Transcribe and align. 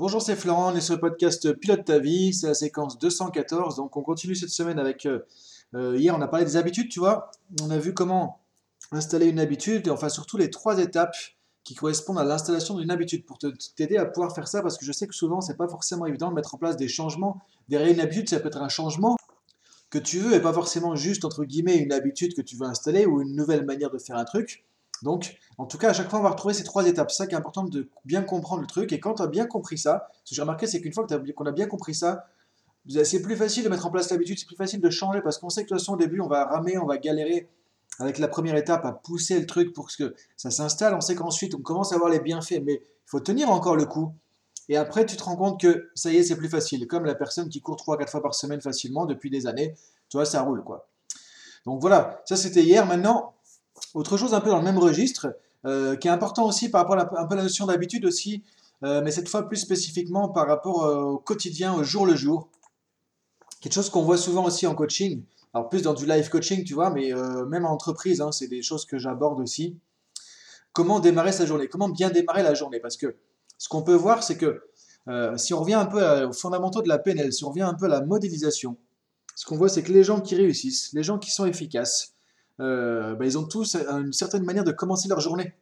Bonjour, 0.00 0.22
c'est 0.22 0.34
Florent, 0.34 0.72
on 0.72 0.74
est 0.74 0.80
sur 0.80 0.94
le 0.94 1.00
podcast 1.00 1.52
Pilote 1.52 1.84
ta 1.84 1.98
vie, 1.98 2.32
c'est 2.32 2.46
la 2.46 2.54
séquence 2.54 2.98
214, 2.98 3.76
donc 3.76 3.98
on 3.98 4.02
continue 4.02 4.34
cette 4.34 4.48
semaine 4.48 4.78
avec... 4.78 5.04
euh, 5.04 5.18
euh, 5.74 5.94
hier 5.98 6.16
on 6.16 6.22
a 6.22 6.26
parlé 6.26 6.46
des 6.46 6.56
habitudes, 6.56 6.88
tu 6.88 7.00
vois, 7.00 7.30
on 7.60 7.68
a 7.68 7.76
vu 7.76 7.92
comment 7.92 8.40
installer 8.92 9.26
une 9.26 9.38
habitude, 9.38 9.88
et 9.88 9.90
enfin 9.90 10.08
surtout 10.08 10.38
les 10.38 10.48
trois 10.48 10.78
étapes 10.78 11.14
qui 11.64 11.74
correspondent 11.74 12.18
à 12.18 12.24
l'installation 12.24 12.78
d'une 12.78 12.90
habitude, 12.90 13.26
pour 13.26 13.36
t'aider 13.76 13.98
à 13.98 14.06
pouvoir 14.06 14.34
faire 14.34 14.48
ça, 14.48 14.62
parce 14.62 14.78
que 14.78 14.86
je 14.86 14.92
sais 14.92 15.06
que 15.06 15.14
souvent 15.14 15.42
c'est 15.42 15.58
pas 15.58 15.68
forcément 15.68 16.06
évident 16.06 16.30
de 16.30 16.34
mettre 16.34 16.54
en 16.54 16.58
place 16.58 16.78
des 16.78 16.88
changements. 16.88 17.42
Derrière 17.68 17.92
une 17.92 18.00
habitude, 18.00 18.26
ça 18.26 18.40
peut 18.40 18.48
être 18.48 18.62
un 18.62 18.70
changement 18.70 19.16
que 19.90 19.98
tu 19.98 20.18
veux, 20.18 20.32
et 20.32 20.40
pas 20.40 20.54
forcément 20.54 20.96
juste, 20.96 21.26
entre 21.26 21.44
guillemets, 21.44 21.76
une 21.76 21.92
habitude 21.92 22.32
que 22.32 22.40
tu 22.40 22.56
veux 22.56 22.64
installer, 22.64 23.04
ou 23.04 23.20
une 23.20 23.36
nouvelle 23.36 23.66
manière 23.66 23.90
de 23.90 23.98
faire 23.98 24.16
un 24.16 24.24
truc. 24.24 24.64
Donc, 25.02 25.36
en 25.58 25.66
tout 25.66 25.78
cas, 25.78 25.90
à 25.90 25.92
chaque 25.92 26.10
fois, 26.10 26.18
on 26.18 26.22
va 26.22 26.30
retrouver 26.30 26.54
ces 26.54 26.64
trois 26.64 26.86
étapes. 26.86 27.10
C'est 27.10 27.18
ça 27.18 27.26
qui 27.26 27.34
est 27.34 27.38
important 27.38 27.64
de 27.64 27.88
bien 28.04 28.22
comprendre 28.22 28.60
le 28.60 28.66
truc. 28.66 28.92
Et 28.92 29.00
quand 29.00 29.14
tu 29.14 29.22
as 29.22 29.26
bien 29.26 29.46
compris 29.46 29.78
ça, 29.78 30.08
ce 30.24 30.30
que 30.30 30.36
j'ai 30.36 30.42
remarqué, 30.42 30.66
c'est 30.66 30.80
qu'une 30.80 30.92
fois 30.92 31.06
qu'on 31.06 31.46
a 31.46 31.52
bien 31.52 31.66
compris 31.66 31.94
ça, 31.94 32.26
c'est 33.04 33.22
plus 33.22 33.36
facile 33.36 33.64
de 33.64 33.68
mettre 33.68 33.86
en 33.86 33.90
place 33.90 34.10
l'habitude, 34.10 34.38
c'est 34.38 34.46
plus 34.46 34.56
facile 34.56 34.80
de 34.80 34.90
changer 34.90 35.20
parce 35.22 35.38
qu'on 35.38 35.50
sait 35.50 35.62
que 35.62 35.66
de 35.66 35.68
toute 35.70 35.78
façon, 35.80 35.94
au 35.94 35.96
début, 35.96 36.20
on 36.20 36.28
va 36.28 36.44
ramer, 36.44 36.78
on 36.78 36.86
va 36.86 36.98
galérer 36.98 37.48
avec 37.98 38.18
la 38.18 38.28
première 38.28 38.56
étape 38.56 38.84
à 38.84 38.92
pousser 38.92 39.38
le 39.38 39.46
truc 39.46 39.72
pour 39.74 39.88
que 39.94 40.14
ça 40.36 40.50
s'installe. 40.50 40.94
On 40.94 41.00
sait 41.00 41.14
qu'ensuite, 41.14 41.54
on 41.54 41.60
commence 41.60 41.92
à 41.92 41.98
voir 41.98 42.10
les 42.10 42.20
bienfaits, 42.20 42.62
mais 42.64 42.74
il 42.74 43.06
faut 43.06 43.20
tenir 43.20 43.50
encore 43.50 43.76
le 43.76 43.84
coup. 43.84 44.14
Et 44.68 44.76
après, 44.76 45.04
tu 45.04 45.16
te 45.16 45.22
rends 45.24 45.36
compte 45.36 45.60
que 45.60 45.90
ça 45.94 46.10
y 46.10 46.16
est, 46.16 46.22
c'est 46.22 46.36
plus 46.36 46.48
facile. 46.48 46.86
Comme 46.86 47.04
la 47.04 47.14
personne 47.14 47.48
qui 47.48 47.60
court 47.60 47.76
3-4 47.76 48.08
fois 48.08 48.22
par 48.22 48.34
semaine 48.34 48.60
facilement 48.60 49.04
depuis 49.04 49.28
des 49.28 49.46
années, 49.46 49.74
tu 50.08 50.16
vois, 50.16 50.24
ça 50.24 50.42
roule 50.42 50.62
quoi. 50.62 50.88
Donc 51.66 51.80
voilà, 51.80 52.22
ça 52.24 52.36
c'était 52.36 52.62
hier. 52.62 52.86
Maintenant, 52.86 53.34
autre 53.94 54.16
chose 54.16 54.34
un 54.34 54.40
peu 54.40 54.50
dans 54.50 54.58
le 54.58 54.64
même 54.64 54.78
registre, 54.78 55.28
euh, 55.66 55.96
qui 55.96 56.08
est 56.08 56.10
important 56.10 56.46
aussi 56.46 56.70
par 56.70 56.82
rapport 56.82 56.94
à 56.94 57.04
la, 57.04 57.20
un 57.20 57.26
peu 57.26 57.34
la 57.34 57.42
notion 57.42 57.66
d'habitude 57.66 58.04
aussi, 58.06 58.42
euh, 58.82 59.02
mais 59.02 59.10
cette 59.10 59.28
fois 59.28 59.46
plus 59.46 59.58
spécifiquement 59.58 60.28
par 60.28 60.46
rapport 60.46 60.84
euh, 60.84 61.02
au 61.02 61.18
quotidien, 61.18 61.74
au 61.74 61.82
jour 61.82 62.06
le 62.06 62.16
jour. 62.16 62.48
Quelque 63.60 63.74
chose 63.74 63.90
qu'on 63.90 64.02
voit 64.02 64.16
souvent 64.16 64.46
aussi 64.46 64.66
en 64.66 64.74
coaching, 64.74 65.22
alors 65.52 65.68
plus 65.68 65.82
dans 65.82 65.92
du 65.92 66.06
live 66.06 66.30
coaching, 66.30 66.64
tu 66.64 66.72
vois, 66.72 66.88
mais 66.88 67.12
même 67.48 67.66
en 67.66 67.72
entreprise, 67.72 68.22
hein, 68.22 68.32
c'est 68.32 68.46
des 68.46 68.62
choses 68.62 68.86
que 68.86 68.98
j'aborde 68.98 69.38
aussi. 69.38 69.76
Comment 70.72 70.98
démarrer 70.98 71.32
sa 71.32 71.44
journée, 71.44 71.68
comment 71.68 71.90
bien 71.90 72.08
démarrer 72.08 72.42
la 72.42 72.54
journée, 72.54 72.80
parce 72.80 72.96
que 72.96 73.16
ce 73.58 73.68
qu'on 73.68 73.82
peut 73.82 73.94
voir, 73.94 74.22
c'est 74.22 74.38
que 74.38 74.62
si 75.36 75.52
on 75.52 75.60
revient 75.60 75.74
un 75.74 75.84
peu 75.84 76.24
aux 76.24 76.32
fondamentaux 76.32 76.80
de 76.80 76.88
la 76.88 76.98
PNL, 76.98 77.34
si 77.34 77.44
on 77.44 77.50
revient 77.50 77.60
un 77.60 77.74
peu 77.74 77.84
à 77.84 77.88
la 77.88 78.00
modélisation, 78.00 78.78
ce 79.34 79.44
qu'on 79.44 79.56
voit, 79.56 79.68
c'est 79.68 79.82
que 79.82 79.92
les 79.92 80.04
gens 80.04 80.22
qui 80.22 80.36
réussissent, 80.36 80.94
les 80.94 81.02
gens 81.02 81.18
qui 81.18 81.30
sont 81.30 81.44
efficaces, 81.44 82.14
euh, 82.60 83.14
ben, 83.14 83.24
ils 83.24 83.38
ont 83.38 83.44
tous 83.44 83.76
une 83.76 84.12
certaine 84.12 84.44
manière 84.44 84.64
de 84.64 84.72
commencer 84.72 85.08
leur 85.08 85.20
journée. 85.20 85.54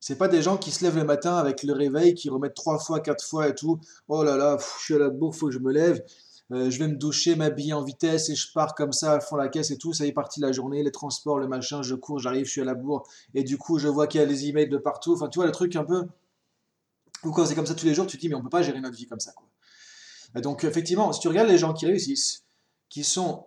C'est 0.00 0.16
pas 0.16 0.28
des 0.28 0.42
gens 0.42 0.56
qui 0.56 0.70
se 0.70 0.84
lèvent 0.84 0.96
le 0.96 1.04
matin 1.04 1.36
avec 1.36 1.62
le 1.64 1.72
réveil, 1.72 2.14
qui 2.14 2.30
remettent 2.30 2.54
trois 2.54 2.78
fois, 2.78 3.00
quatre 3.00 3.24
fois 3.24 3.48
et 3.48 3.54
tout. 3.54 3.80
Oh 4.06 4.22
là 4.22 4.36
là, 4.36 4.56
je 4.58 4.84
suis 4.84 4.94
à 4.94 4.98
la 4.98 5.08
bourre, 5.08 5.34
faut 5.34 5.46
que 5.46 5.52
je 5.52 5.58
me 5.58 5.72
lève. 5.72 6.04
Euh, 6.50 6.70
je 6.70 6.78
vais 6.78 6.88
me 6.88 6.96
doucher, 6.96 7.34
m'habiller 7.34 7.74
en 7.74 7.82
vitesse 7.82 8.30
et 8.30 8.34
je 8.34 8.52
pars 8.52 8.74
comme 8.74 8.92
ça 8.92 9.14
à 9.14 9.20
fond 9.20 9.36
la 9.36 9.48
caisse 9.48 9.70
et 9.70 9.76
tout. 9.76 9.92
Ça 9.92 10.06
y 10.06 10.08
est 10.08 10.12
parti 10.12 10.40
la 10.40 10.52
journée, 10.52 10.82
les 10.82 10.92
transports, 10.92 11.38
le 11.38 11.48
machin, 11.48 11.82
je 11.82 11.94
cours, 11.94 12.20
j'arrive, 12.20 12.46
je 12.46 12.50
suis 12.50 12.60
à 12.60 12.64
la 12.64 12.74
bourre. 12.74 13.06
Et 13.34 13.42
du 13.42 13.58
coup, 13.58 13.78
je 13.78 13.88
vois 13.88 14.06
qu'il 14.06 14.20
y 14.20 14.24
a 14.24 14.26
les 14.26 14.46
emails 14.46 14.68
de 14.68 14.78
partout. 14.78 15.14
Enfin, 15.14 15.28
tu 15.28 15.38
vois, 15.38 15.46
le 15.46 15.52
truc 15.52 15.74
un 15.76 15.84
peu. 15.84 16.06
Ou 17.24 17.32
quand 17.32 17.44
c'est 17.44 17.54
comme 17.54 17.66
ça 17.66 17.74
tous 17.74 17.86
les 17.86 17.94
jours, 17.94 18.06
tu 18.06 18.16
te 18.16 18.20
dis, 18.20 18.28
mais 18.28 18.36
on 18.36 18.42
peut 18.42 18.48
pas 18.48 18.62
gérer 18.62 18.80
notre 18.80 18.96
vie 18.96 19.06
comme 19.06 19.20
ça, 19.20 19.32
donc, 20.36 20.62
effectivement, 20.64 21.12
si 21.12 21.20
tu 21.20 21.28
regardes 21.28 21.48
les 21.48 21.58
gens 21.58 21.72
qui 21.72 21.86
réussissent, 21.86 22.44
qui 22.90 23.02
sont 23.02 23.46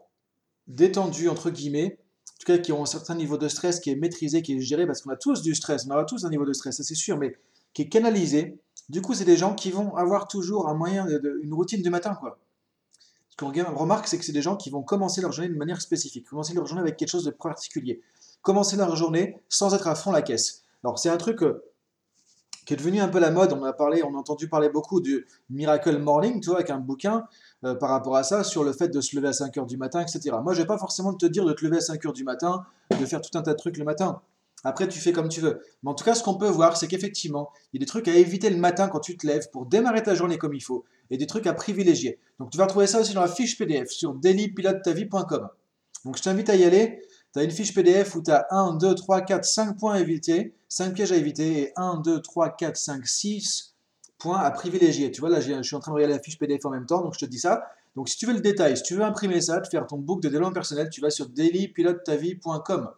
détendus, 0.67 1.29
entre 1.29 1.51
guillemets, 1.51 2.00
tout 2.41 2.51
cas 2.51 2.57
qui 2.57 2.71
ont 2.71 2.81
un 2.81 2.87
certain 2.87 3.15
niveau 3.15 3.37
de 3.37 3.47
stress 3.47 3.79
qui 3.79 3.91
est 3.91 3.95
maîtrisé, 3.95 4.41
qui 4.41 4.55
est 4.55 4.59
géré, 4.59 4.87
parce 4.87 5.01
qu'on 5.01 5.11
a 5.11 5.15
tous 5.15 5.41
du 5.41 5.53
stress, 5.53 5.85
on 5.87 5.91
aura 5.91 6.05
tous 6.05 6.25
un 6.25 6.29
niveau 6.29 6.45
de 6.45 6.53
stress, 6.53 6.77
ça 6.77 6.83
c'est 6.83 6.95
sûr, 6.95 7.17
mais 7.17 7.35
qui 7.73 7.83
est 7.83 7.89
canalisé, 7.89 8.57
du 8.89 9.01
coup, 9.01 9.13
c'est 9.13 9.25
des 9.25 9.37
gens 9.37 9.53
qui 9.53 9.71
vont 9.71 9.95
avoir 9.95 10.27
toujours 10.27 10.67
un 10.67 10.73
moyen, 10.73 11.07
une 11.43 11.53
routine 11.53 11.81
du 11.81 11.89
matin, 11.89 12.15
quoi. 12.15 12.39
Ce 13.29 13.37
qu'on 13.37 13.51
remarque, 13.51 14.07
c'est 14.07 14.17
que 14.17 14.25
c'est 14.25 14.33
des 14.33 14.41
gens 14.41 14.57
qui 14.57 14.69
vont 14.69 14.81
commencer 14.83 15.21
leur 15.21 15.31
journée 15.31 15.49
d'une 15.49 15.57
manière 15.57 15.81
spécifique, 15.81 16.27
commencer 16.27 16.53
leur 16.53 16.65
journée 16.65 16.81
avec 16.81 16.97
quelque 16.97 17.09
chose 17.09 17.23
de 17.23 17.31
particulier, 17.31 18.01
commencer 18.41 18.75
leur 18.75 18.95
journée 18.95 19.39
sans 19.47 19.73
être 19.73 19.87
à 19.87 19.95
fond 19.95 20.11
la 20.11 20.21
caisse. 20.21 20.63
Alors, 20.83 20.99
c'est 20.99 21.09
un 21.09 21.17
truc 21.17 21.41
euh, 21.43 21.63
qui 22.65 22.73
est 22.73 22.77
devenu 22.77 22.99
un 22.99 23.07
peu 23.07 23.19
la 23.19 23.31
mode, 23.31 23.53
on 23.53 23.63
a 23.63 23.73
parlé, 23.73 24.03
on 24.03 24.15
a 24.15 24.17
entendu 24.17 24.47
parler 24.47 24.69
beaucoup 24.69 25.01
du 25.01 25.25
Miracle 25.49 25.97
Morning, 25.97 26.39
tu 26.41 26.49
vois, 26.49 26.57
avec 26.57 26.69
un 26.69 26.77
bouquin, 26.77 27.25
euh, 27.63 27.75
par 27.75 27.89
rapport 27.89 28.15
à 28.15 28.23
ça, 28.23 28.43
sur 28.43 28.63
le 28.63 28.73
fait 28.73 28.89
de 28.89 29.01
se 29.01 29.15
lever 29.15 29.29
à 29.29 29.33
5 29.33 29.57
heures 29.57 29.65
du 29.65 29.77
matin, 29.77 30.01
etc. 30.01 30.35
Moi, 30.43 30.53
je 30.53 30.61
vais 30.61 30.67
pas 30.67 30.77
forcément 30.77 31.13
te 31.13 31.25
dire 31.25 31.45
de 31.45 31.53
te 31.53 31.65
lever 31.65 31.77
à 31.77 31.81
5 31.81 32.05
heures 32.05 32.13
du 32.13 32.23
matin, 32.23 32.65
de 32.99 33.05
faire 33.05 33.21
tout 33.21 33.35
un 33.37 33.41
tas 33.41 33.53
de 33.53 33.57
trucs 33.57 33.77
le 33.77 33.83
matin. 33.83 34.21
Après, 34.63 34.87
tu 34.87 34.99
fais 34.99 35.11
comme 35.11 35.29
tu 35.29 35.41
veux. 35.41 35.61
Mais 35.83 35.89
en 35.89 35.95
tout 35.95 36.03
cas, 36.03 36.13
ce 36.13 36.23
qu'on 36.23 36.35
peut 36.35 36.47
voir, 36.47 36.77
c'est 36.77 36.87
qu'effectivement, 36.87 37.49
il 37.73 37.77
y 37.77 37.79
a 37.79 37.85
des 37.85 37.87
trucs 37.87 38.07
à 38.07 38.13
éviter 38.13 38.49
le 38.49 38.57
matin 38.57 38.87
quand 38.87 38.99
tu 38.99 39.17
te 39.17 39.25
lèves 39.25 39.49
pour 39.51 39.65
démarrer 39.65 40.03
ta 40.03 40.13
journée 40.13 40.37
comme 40.37 40.53
il 40.53 40.61
faut, 40.61 40.85
et 41.09 41.17
des 41.17 41.27
trucs 41.27 41.47
à 41.47 41.53
privilégier. 41.53 42.19
Donc, 42.39 42.51
tu 42.51 42.57
vas 42.57 42.65
retrouver 42.65 42.87
ça 42.87 42.99
aussi 42.99 43.13
dans 43.13 43.21
la 43.21 43.27
fiche 43.27 43.57
PDF 43.57 43.89
sur 43.89 44.13
dailypilotetavie.com. 44.13 45.49
Donc, 46.05 46.17
je 46.17 46.21
t'invite 46.21 46.49
à 46.49 46.55
y 46.55 46.63
aller. 46.63 47.01
Tu 47.33 47.39
as 47.39 47.43
une 47.43 47.51
fiche 47.51 47.73
PDF 47.73 48.15
où 48.15 48.21
tu 48.21 48.31
as 48.31 48.45
1, 48.51 48.75
2, 48.75 48.95
3, 48.95 49.21
4, 49.21 49.45
5 49.45 49.77
points 49.77 49.93
à 49.95 49.99
éviter, 49.99 50.53
5 50.67 50.93
pièges 50.93 51.11
à 51.11 51.15
éviter, 51.15 51.61
et 51.61 51.73
1, 51.77 52.01
2, 52.01 52.21
3, 52.21 52.55
4, 52.55 52.75
5, 52.75 53.07
6 53.07 53.75
points 54.17 54.39
à 54.39 54.51
privilégier. 54.51 55.11
Tu 55.11 55.21
vois, 55.21 55.29
là, 55.29 55.39
je 55.39 55.61
suis 55.61 55.75
en 55.75 55.79
train 55.79 55.91
de 55.91 55.95
regarder 55.95 56.15
la 56.15 56.21
fiche 56.21 56.37
PDF 56.37 56.65
en 56.65 56.69
même 56.69 56.85
temps, 56.85 57.01
donc 57.01 57.13
je 57.13 57.19
te 57.19 57.25
dis 57.25 57.39
ça. 57.39 57.63
Donc, 57.95 58.09
si 58.09 58.17
tu 58.17 58.25
veux 58.25 58.33
le 58.33 58.41
détail, 58.41 58.77
si 58.77 58.83
tu 58.83 58.95
veux 58.95 59.03
imprimer 59.03 59.41
ça, 59.41 59.59
te 59.59 59.67
faire 59.69 59.85
ton 59.85 59.97
book 59.97 60.21
de 60.21 60.29
développement 60.29 60.53
personnel, 60.53 60.89
tu 60.89 61.01
vas 61.01 61.09
sur 61.09 61.27
dailypilotetavie.com. 61.29 62.89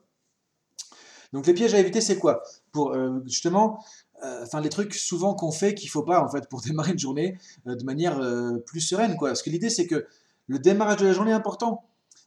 Donc, 1.31 1.47
les 1.47 1.53
pièges 1.53 1.73
à 1.73 1.79
éviter, 1.79 1.99
c'est 1.99 2.17
quoi? 2.17 2.43
Euh, 2.75 3.19
justement, 3.25 3.83
euh, 4.23 4.45
les 4.61 4.69
trucs 4.69 4.93
souvent 4.93 5.33
qu'on 5.33 5.51
fait 5.51 5.73
qu'il 5.73 5.89
faut 5.89 6.03
pas 6.03 6.21
en 6.21 6.29
fait 6.29 6.47
pour 6.47 6.61
démarrer 6.65 6.91
une 6.91 6.99
journée 6.99 7.37
euh, 7.67 7.75
de 7.75 7.83
manière 7.83 8.19
plus 8.65 8.81
sereine. 8.81 9.15
Parce 9.19 9.41
que 9.41 9.49
l'idée, 9.49 9.69
c'est 9.69 9.87
que 9.87 10.05
le 10.47 10.59
démarrage 10.59 10.97
de 10.97 11.07
la 11.07 11.13
journée 11.13 11.31
est 11.31 11.35
important. 11.35 11.83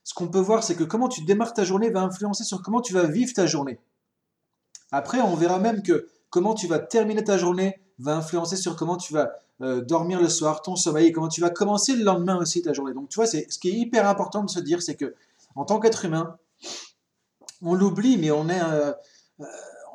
Ce 0.07 0.15
qu'on 0.15 0.29
peut 0.29 0.39
voir, 0.39 0.63
c'est 0.63 0.77
que 0.77 0.85
comment 0.85 1.09
tu 1.09 1.23
démarres 1.23 1.53
ta 1.53 1.65
journée 1.65 1.91
va 1.91 2.01
influencer 2.01 2.45
sur 2.45 2.63
comment 2.63 2.81
tu 2.81 2.93
vas 2.93 3.07
vivre 3.09 3.33
ta 3.35 3.45
journée. 3.45 3.81
Après, 4.93 5.21
on 5.21 5.35
verra 5.35 5.59
même 5.59 5.83
que 5.83 6.07
comment 6.31 6.55
tu 6.55 6.69
vas 6.69 6.79
terminer 6.79 7.25
ta 7.25 7.37
journée 7.37 7.81
va 7.99 8.17
influencer 8.19 8.55
sur 8.55 8.77
comment 8.77 8.97
tu 8.97 9.13
vas 9.13 9.33
euh, 9.63 9.81
dormir 9.81 10.21
le 10.21 10.29
soir, 10.29 10.63
ton 10.63 10.77
sommeil, 10.77 11.09
et 11.09 11.13
comment 11.13 11.27
tu 11.27 11.41
vas 11.41 11.51
commencer 11.51 11.97
le 11.97 12.05
lendemain 12.05 12.37
aussi 12.37 12.63
ta 12.63 12.73
journée. 12.73 12.95
Donc, 12.95 13.09
tu 13.09 13.17
vois, 13.17 13.27
c'est 13.27 13.51
ce 13.51 13.59
qui 13.59 13.69
est 13.69 13.73
hyper 13.73 14.09
important 14.09 14.45
de 14.45 14.49
se 14.49 14.61
dire, 14.61 14.81
c'est 14.81 14.95
que 14.95 15.13
en 15.57 15.65
tant 15.65 15.81
qu'être 15.81 16.05
humain, 16.05 16.39
on 17.61 17.75
l'oublie, 17.75 18.17
mais 18.17 18.31
on 18.31 18.49
est, 18.49 18.63
euh, 18.63 18.93
euh, 19.41 19.45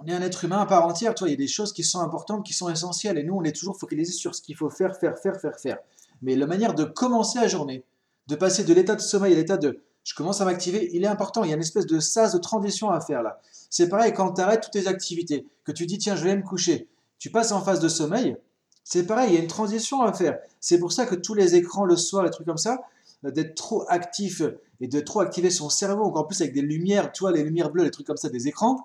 on 0.02 0.08
est 0.08 0.14
un 0.14 0.22
être 0.22 0.44
humain 0.44 0.60
à 0.60 0.66
part 0.66 0.86
entière. 0.86 1.16
Tu 1.16 1.24
il 1.24 1.30
y 1.30 1.34
a 1.34 1.38
des 1.38 1.48
choses 1.48 1.72
qui 1.72 1.86
sont 1.86 2.02
importantes, 2.02 2.46
qui 2.46 2.54
sont 2.54 2.68
essentielles, 2.68 3.18
et 3.18 3.24
nous, 3.24 3.36
on 3.36 3.46
est 3.46 3.56
toujours 3.56 3.80
focalisé 3.80 4.12
sur 4.12 4.36
ce 4.36 4.42
qu'il 4.42 4.58
faut 4.58 4.70
faire, 4.70 4.94
faire, 4.98 5.18
faire, 5.18 5.40
faire, 5.40 5.58
faire. 5.58 5.78
Mais 6.22 6.36
la 6.36 6.48
manière 6.48 6.74
de 6.74 6.84
commencer 6.84 7.40
la 7.40 7.48
journée, 7.48 7.86
de 8.28 8.36
passer 8.36 8.66
de 8.66 8.74
l'état 8.74 8.96
de 8.96 9.02
sommeil 9.02 9.32
à 9.32 9.38
l'état 9.38 9.56
de 9.56 9.82
je 10.04 10.16
commence 10.16 10.42
à 10.42 10.46
m'activer, 10.46 10.90
il 10.94 11.04
est 11.04 11.08
important. 11.08 11.44
Il 11.44 11.50
y 11.50 11.54
a 11.54 11.56
une 11.56 11.62
espèce 11.62 11.86
de 11.86 12.00
sas 12.00 12.34
de 12.34 12.40
transition 12.40 12.90
à 12.90 13.00
faire 13.02 13.22
là. 13.22 13.40
C'est 13.70 13.88
pareil 13.88 14.14
quand 14.14 14.34
tu 14.34 14.42
arrêtes 14.42 14.62
toutes 14.62 14.74
tes 14.74 14.88
activités, 14.88 15.46
que 15.64 15.72
tu 15.72 15.86
dis 15.86 15.98
tiens, 15.98 16.16
je 16.16 16.24
vais 16.24 16.36
me 16.36 16.44
coucher, 16.44 16.90
tu 17.20 17.30
passes 17.30 17.52
en 17.52 17.62
phase 17.62 17.80
de 17.80 17.88
sommeil, 17.88 18.36
c'est 18.84 19.06
pareil, 19.06 19.30
il 19.30 19.36
y 19.36 19.38
a 19.38 19.42
une 19.42 19.48
transition 19.48 20.02
à 20.02 20.12
faire. 20.12 20.40
C'est 20.60 20.80
pour 20.80 20.92
ça 20.92 21.06
que 21.06 21.16
tous 21.16 21.34
les 21.34 21.56
écrans 21.56 21.86
le 21.86 21.96
soir, 21.96 22.24
les 22.24 22.32
trucs 22.32 22.48
comme 22.48 22.58
ça, 22.58 22.82
euh, 23.26 23.32
d'être 23.32 23.56
trop 23.56 23.86
actif 23.88 24.42
et 24.80 24.88
de 24.88 25.00
trop 25.00 25.20
activer 25.20 25.50
son 25.52 25.70
cerveau, 25.70 26.04
encore 26.04 26.28
plus 26.28 26.42
avec 26.42 26.54
des 26.54 26.62
lumières, 26.62 27.12
tu 27.12 27.24
les 27.32 27.44
lumières 27.44 27.70
bleues, 27.70 27.84
les 27.84 27.92
trucs 27.92 28.08
comme 28.08 28.18
ça, 28.18 28.30
des 28.30 28.48
écrans, 28.48 28.84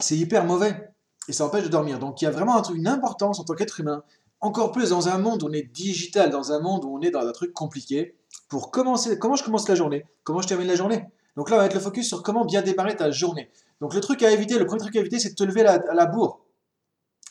c'est 0.00 0.16
hyper 0.16 0.44
mauvais 0.44 0.92
et 1.28 1.32
ça 1.32 1.46
empêche 1.46 1.64
de 1.64 1.68
dormir. 1.68 2.00
Donc 2.00 2.20
il 2.20 2.24
y 2.24 2.28
a 2.28 2.32
vraiment 2.32 2.56
un 2.56 2.62
truc- 2.62 2.76
une 2.76 2.88
importance 2.88 3.38
en 3.38 3.44
tant 3.44 3.54
qu'être 3.54 3.78
humain, 3.78 4.02
encore 4.40 4.72
plus 4.72 4.90
dans 4.90 5.08
un 5.08 5.18
monde 5.18 5.44
où 5.44 5.46
on 5.46 5.52
est 5.52 5.62
digital, 5.72 6.30
dans 6.30 6.50
un 6.50 6.58
monde 6.58 6.84
où 6.84 6.96
on 6.96 7.00
est 7.00 7.12
dans 7.12 7.20
un 7.20 7.32
truc 7.32 7.52
compliqué, 7.52 8.16
pour 8.48 8.70
commencer, 8.70 9.18
comment 9.18 9.36
je 9.36 9.44
commence 9.44 9.68
la 9.68 9.74
journée, 9.74 10.06
comment 10.24 10.40
je 10.42 10.48
termine 10.48 10.68
la 10.68 10.76
journée? 10.76 11.04
Donc 11.36 11.48
là, 11.48 11.56
on 11.56 11.58
va 11.58 11.64
mettre 11.64 11.76
le 11.76 11.80
focus 11.80 12.06
sur 12.08 12.22
comment 12.22 12.44
bien 12.44 12.62
démarrer 12.62 12.94
ta 12.96 13.10
journée. 13.10 13.50
Donc 13.80 13.94
le 13.94 14.00
truc 14.00 14.22
à 14.22 14.30
éviter, 14.30 14.58
le 14.58 14.66
premier 14.66 14.80
truc 14.80 14.96
à 14.96 15.00
éviter, 15.00 15.18
c'est 15.18 15.30
de 15.30 15.34
te 15.34 15.44
lever 15.44 15.64
à 15.66 15.94
la, 15.94 16.06
bourre, 16.06 16.40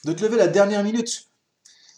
de 0.05 0.13
te 0.13 0.23
lever 0.23 0.37
la 0.37 0.47
dernière 0.47 0.83
minute. 0.83 1.27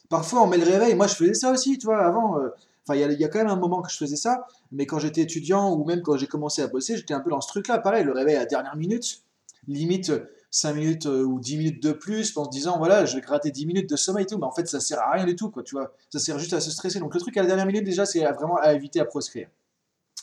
Parfois, 0.09 0.43
on 0.43 0.47
met 0.47 0.57
le 0.57 0.65
réveil. 0.65 0.95
Moi, 0.95 1.07
je 1.07 1.15
faisais 1.15 1.33
ça 1.33 1.51
aussi, 1.51 1.77
tu 1.77 1.85
vois, 1.85 2.05
avant. 2.05 2.39
euh, 2.39 2.49
Enfin, 2.85 2.99
il 2.99 3.11
y, 3.13 3.21
y 3.21 3.23
a 3.23 3.29
quand 3.29 3.39
même 3.39 3.47
un 3.47 3.55
moment 3.55 3.81
que 3.81 3.89
je 3.89 3.95
faisais 3.95 4.17
ça, 4.17 4.45
mais 4.73 4.85
quand 4.85 4.99
j'étais 4.99 5.21
étudiant 5.21 5.71
ou 5.73 5.85
même 5.85 6.01
quand 6.01 6.17
j'ai 6.17 6.27
commencé 6.27 6.61
à 6.61 6.67
bosser, 6.67 6.97
j'étais 6.97 7.13
un 7.13 7.21
peu 7.21 7.29
dans 7.29 7.39
ce 7.39 7.47
truc-là. 7.47 7.79
Pareil, 7.79 8.03
le 8.03 8.11
réveil 8.11 8.35
à 8.35 8.39
la 8.39 8.45
dernière 8.45 8.75
minute, 8.75 9.23
limite 9.69 10.11
5 10.53 10.73
minutes 10.75 11.05
euh, 11.07 11.23
ou 11.23 11.39
10 11.39 11.57
minutes 11.57 11.83
de 11.83 11.93
plus, 11.93 12.37
en 12.37 12.45
se 12.45 12.49
disant, 12.51 12.77
voilà, 12.77 13.05
je 13.05 13.15
vais 13.15 13.21
gratter 13.21 13.49
10 13.49 13.65
minutes 13.65 13.89
de 13.89 13.95
sommeil 13.95 14.23
et 14.23 14.27
tout, 14.27 14.37
mais 14.37 14.45
en 14.45 14.51
fait, 14.51 14.67
ça 14.67 14.79
sert 14.79 14.99
à 14.99 15.13
rien 15.13 15.25
du 15.25 15.35
tout, 15.35 15.49
quoi, 15.49 15.63
tu 15.63 15.73
vois. 15.73 15.95
Ça 16.11 16.19
sert 16.19 16.37
juste 16.37 16.53
à 16.53 16.61
se 16.61 16.69
stresser. 16.69 16.99
Donc, 16.99 17.15
le 17.15 17.19
truc 17.19 17.35
à 17.37 17.41
la 17.41 17.47
dernière 17.47 17.65
minute, 17.65 17.83
déjà, 17.83 18.05
c'est 18.05 18.23
vraiment 18.33 18.57
à 18.57 18.73
éviter 18.73 18.99
à 18.99 19.05
proscrire. 19.05 19.49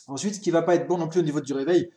Ensuite, 0.07 0.37
ce 0.37 0.41
qui 0.41 0.53
va 0.53 0.63
pas 0.63 0.77
être 0.77 0.87
bon 0.87 0.99
non 0.99 1.09
plus 1.09 1.19
au 1.19 1.25
niveau 1.25 1.41
du 1.41 1.53
réveil, 1.53 1.91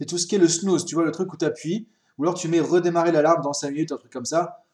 c'est 0.00 0.06
tout 0.06 0.16
ce 0.16 0.26
qui 0.26 0.34
est 0.34 0.38
le 0.38 0.48
snooze, 0.48 0.86
tu 0.86 0.94
vois, 0.94 1.04
le 1.04 1.10
truc 1.10 1.30
où 1.34 1.36
tu 1.36 1.44
appuies, 1.44 1.86
ou 2.16 2.24
alors 2.24 2.34
tu 2.34 2.48
mets 2.48 2.60
redémarrer 2.60 3.12
l'alarme 3.12 3.42
dans 3.42 3.52
5 3.52 3.70
minutes, 3.70 3.92
un 3.92 3.98
truc 3.98 4.10
comme 4.10 4.24
ça. 4.24 4.64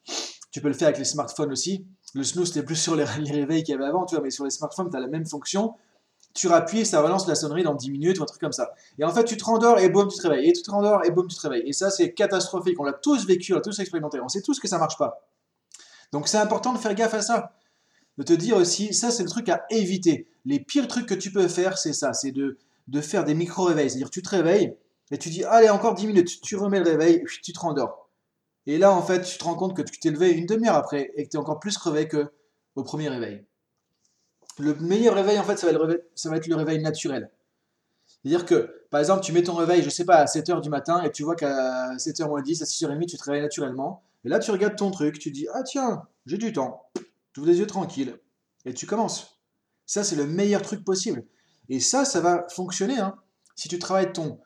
Tu 0.52 0.60
peux 0.60 0.68
le 0.68 0.74
faire 0.74 0.86
avec 0.86 0.98
les 0.98 1.04
smartphones 1.04 1.50
aussi. 1.50 1.84
Le 2.14 2.22
snooze, 2.22 2.52
c'était 2.52 2.64
plus 2.64 2.76
sur 2.76 2.94
les, 2.94 3.06
les 3.18 3.32
réveils 3.32 3.64
qu'il 3.64 3.72
y 3.72 3.76
avait 3.76 3.86
avant, 3.86 4.06
tu 4.06 4.14
vois, 4.14 4.22
mais 4.22 4.30
sur 4.30 4.44
les 4.44 4.50
smartphones, 4.50 4.88
tu 4.88 4.96
as 4.96 5.00
la 5.00 5.08
même 5.08 5.26
fonction. 5.26 5.74
Tu 6.34 6.46
rappuies, 6.48 6.86
ça 6.86 7.02
relance 7.02 7.26
la 7.26 7.34
sonnerie 7.34 7.64
dans 7.64 7.74
10 7.74 7.90
minutes 7.90 8.20
ou 8.20 8.22
un 8.22 8.26
truc 8.26 8.40
comme 8.40 8.52
ça. 8.52 8.72
Et 8.98 9.04
en 9.04 9.10
fait, 9.10 9.24
tu 9.24 9.36
te 9.36 9.44
rendors 9.44 9.78
et 9.78 9.88
boum, 9.88 10.08
tu 10.08 10.16
te 10.16 10.28
réveilles. 10.28 10.48
Et 10.48 10.52
tu 10.52 10.62
te 10.62 10.70
rendors 10.70 11.04
et 11.04 11.10
boum, 11.10 11.26
tu 11.26 11.36
te 11.36 11.42
réveilles. 11.42 11.68
Et 11.68 11.72
ça, 11.72 11.90
c'est 11.90 12.12
catastrophique. 12.14 12.78
On 12.80 12.84
l'a 12.84 12.92
tous 12.92 13.26
vécu, 13.26 13.52
on 13.52 13.56
l'a 13.56 13.62
tous 13.62 13.78
expérimenté. 13.80 14.20
On 14.20 14.28
sait 14.28 14.42
tous 14.42 14.60
que 14.60 14.68
ça 14.68 14.78
marche 14.78 14.96
pas. 14.96 15.26
Donc, 16.12 16.28
c'est 16.28 16.38
important 16.38 16.72
de 16.72 16.78
faire 16.78 16.94
gaffe 16.94 17.14
à 17.14 17.22
ça. 17.22 17.52
de 18.18 18.24
te 18.24 18.32
dire 18.34 18.56
aussi, 18.56 18.94
ça 18.94 19.10
c'est 19.10 19.22
le 19.22 19.28
truc 19.28 19.48
à 19.48 19.64
éviter. 19.70 20.28
Les 20.44 20.60
pires 20.60 20.88
trucs 20.88 21.06
que 21.06 21.14
tu 21.14 21.32
peux 21.32 21.48
faire, 21.48 21.78
c'est 21.78 21.92
ça, 21.92 22.12
c'est 22.12 22.32
de, 22.32 22.58
de 22.88 23.00
faire 23.00 23.24
des 23.24 23.34
micro-réveils. 23.34 23.90
C'est-à-dire 23.90 24.10
tu 24.10 24.22
te 24.22 24.30
réveilles 24.30 24.76
et 25.10 25.18
tu 25.18 25.30
dis, 25.30 25.44
allez, 25.44 25.70
encore 25.70 25.94
10 25.94 26.06
minutes, 26.06 26.40
tu 26.42 26.56
remets 26.56 26.80
le 26.80 26.90
réveil, 26.90 27.24
tu 27.42 27.52
te 27.52 27.58
rendors. 27.58 28.08
Et 28.66 28.78
là, 28.78 28.92
en 28.92 29.02
fait, 29.02 29.22
tu 29.22 29.38
te 29.38 29.44
rends 29.44 29.54
compte 29.54 29.76
que 29.76 29.82
tu 29.82 29.98
t'es 30.00 30.10
levé 30.10 30.30
une 30.32 30.46
demi-heure 30.46 30.76
après 30.76 31.10
et 31.16 31.24
que 31.24 31.30
tu 31.30 31.36
es 31.36 31.40
encore 31.40 31.60
plus 31.60 31.76
crevé 31.78 32.08
que 32.08 32.30
au 32.76 32.84
premier 32.84 33.08
réveil. 33.08 33.44
Le 34.60 34.74
meilleur 34.74 35.14
réveil, 35.14 35.38
en 35.38 35.44
fait, 35.44 35.56
ça 35.56 35.66
va, 35.70 36.36
être 36.36 36.46
le 36.46 36.54
réveil 36.56 36.82
naturel. 36.82 37.30
C'est-à-dire 38.06 38.44
que, 38.44 38.84
par 38.90 39.00
exemple, 39.00 39.22
tu 39.22 39.32
mets 39.32 39.42
ton 39.42 39.54
réveil, 39.54 39.82
je 39.82 39.90
sais 39.90 40.04
pas, 40.04 40.16
à 40.16 40.26
7h 40.26 40.60
du 40.60 40.68
matin 40.68 41.02
et 41.02 41.10
tu 41.10 41.22
vois 41.22 41.36
qu'à 41.36 41.94
7h 41.96 42.28
moins 42.28 42.42
10, 42.42 42.62
à 42.62 42.64
6h30, 42.64 43.06
tu 43.06 43.16
te 43.16 43.24
réveilles 43.24 43.42
naturellement. 43.42 44.02
Et 44.24 44.28
là, 44.28 44.38
tu 44.38 44.50
regardes 44.50 44.76
ton 44.76 44.90
truc, 44.90 45.18
tu 45.18 45.30
dis, 45.30 45.46
ah 45.54 45.62
tiens, 45.62 46.02
j'ai 46.26 46.36
du 46.36 46.52
temps. 46.52 46.82
Tu 47.32 47.40
ouvres 47.40 47.48
les 47.48 47.58
yeux 47.58 47.66
tranquille 47.66 48.18
et 48.64 48.74
tu 48.74 48.86
commences. 48.86 49.40
Ça, 49.86 50.04
c'est 50.04 50.16
le 50.16 50.26
meilleur 50.26 50.62
truc 50.62 50.84
possible. 50.84 51.24
Et 51.68 51.80
ça, 51.80 52.04
ça 52.04 52.20
va 52.20 52.46
fonctionner. 52.50 52.98
Hein. 52.98 53.16
Si 53.54 53.68
tu 53.68 53.78
travailles 53.78 54.12
ton, 54.12 54.40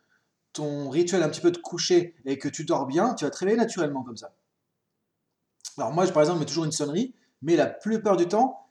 ton 0.53 0.89
rituel 0.91 1.23
un 1.23 1.29
petit 1.29 1.41
peu 1.41 1.51
de 1.51 1.59
coucher 1.59 2.15
et 2.25 2.39
que 2.39 2.49
tu 2.49 2.65
dors 2.65 2.87
bien, 2.87 3.15
tu 3.15 3.25
vas 3.25 3.31
te 3.31 3.39
réveiller 3.39 3.59
naturellement 3.59 4.05
comme 4.05 4.17
ça. 4.17 4.35
Alors 5.77 5.93
moi, 5.93 6.07
par 6.07 6.23
exemple, 6.23 6.39
je 6.39 6.41
mets 6.45 6.47
toujours 6.47 6.65
une 6.65 6.73
sonnerie, 6.73 7.15
mais 7.43 7.57
la 7.57 7.67
plupart 7.67 8.17
du 8.17 8.29
temps, 8.29 8.64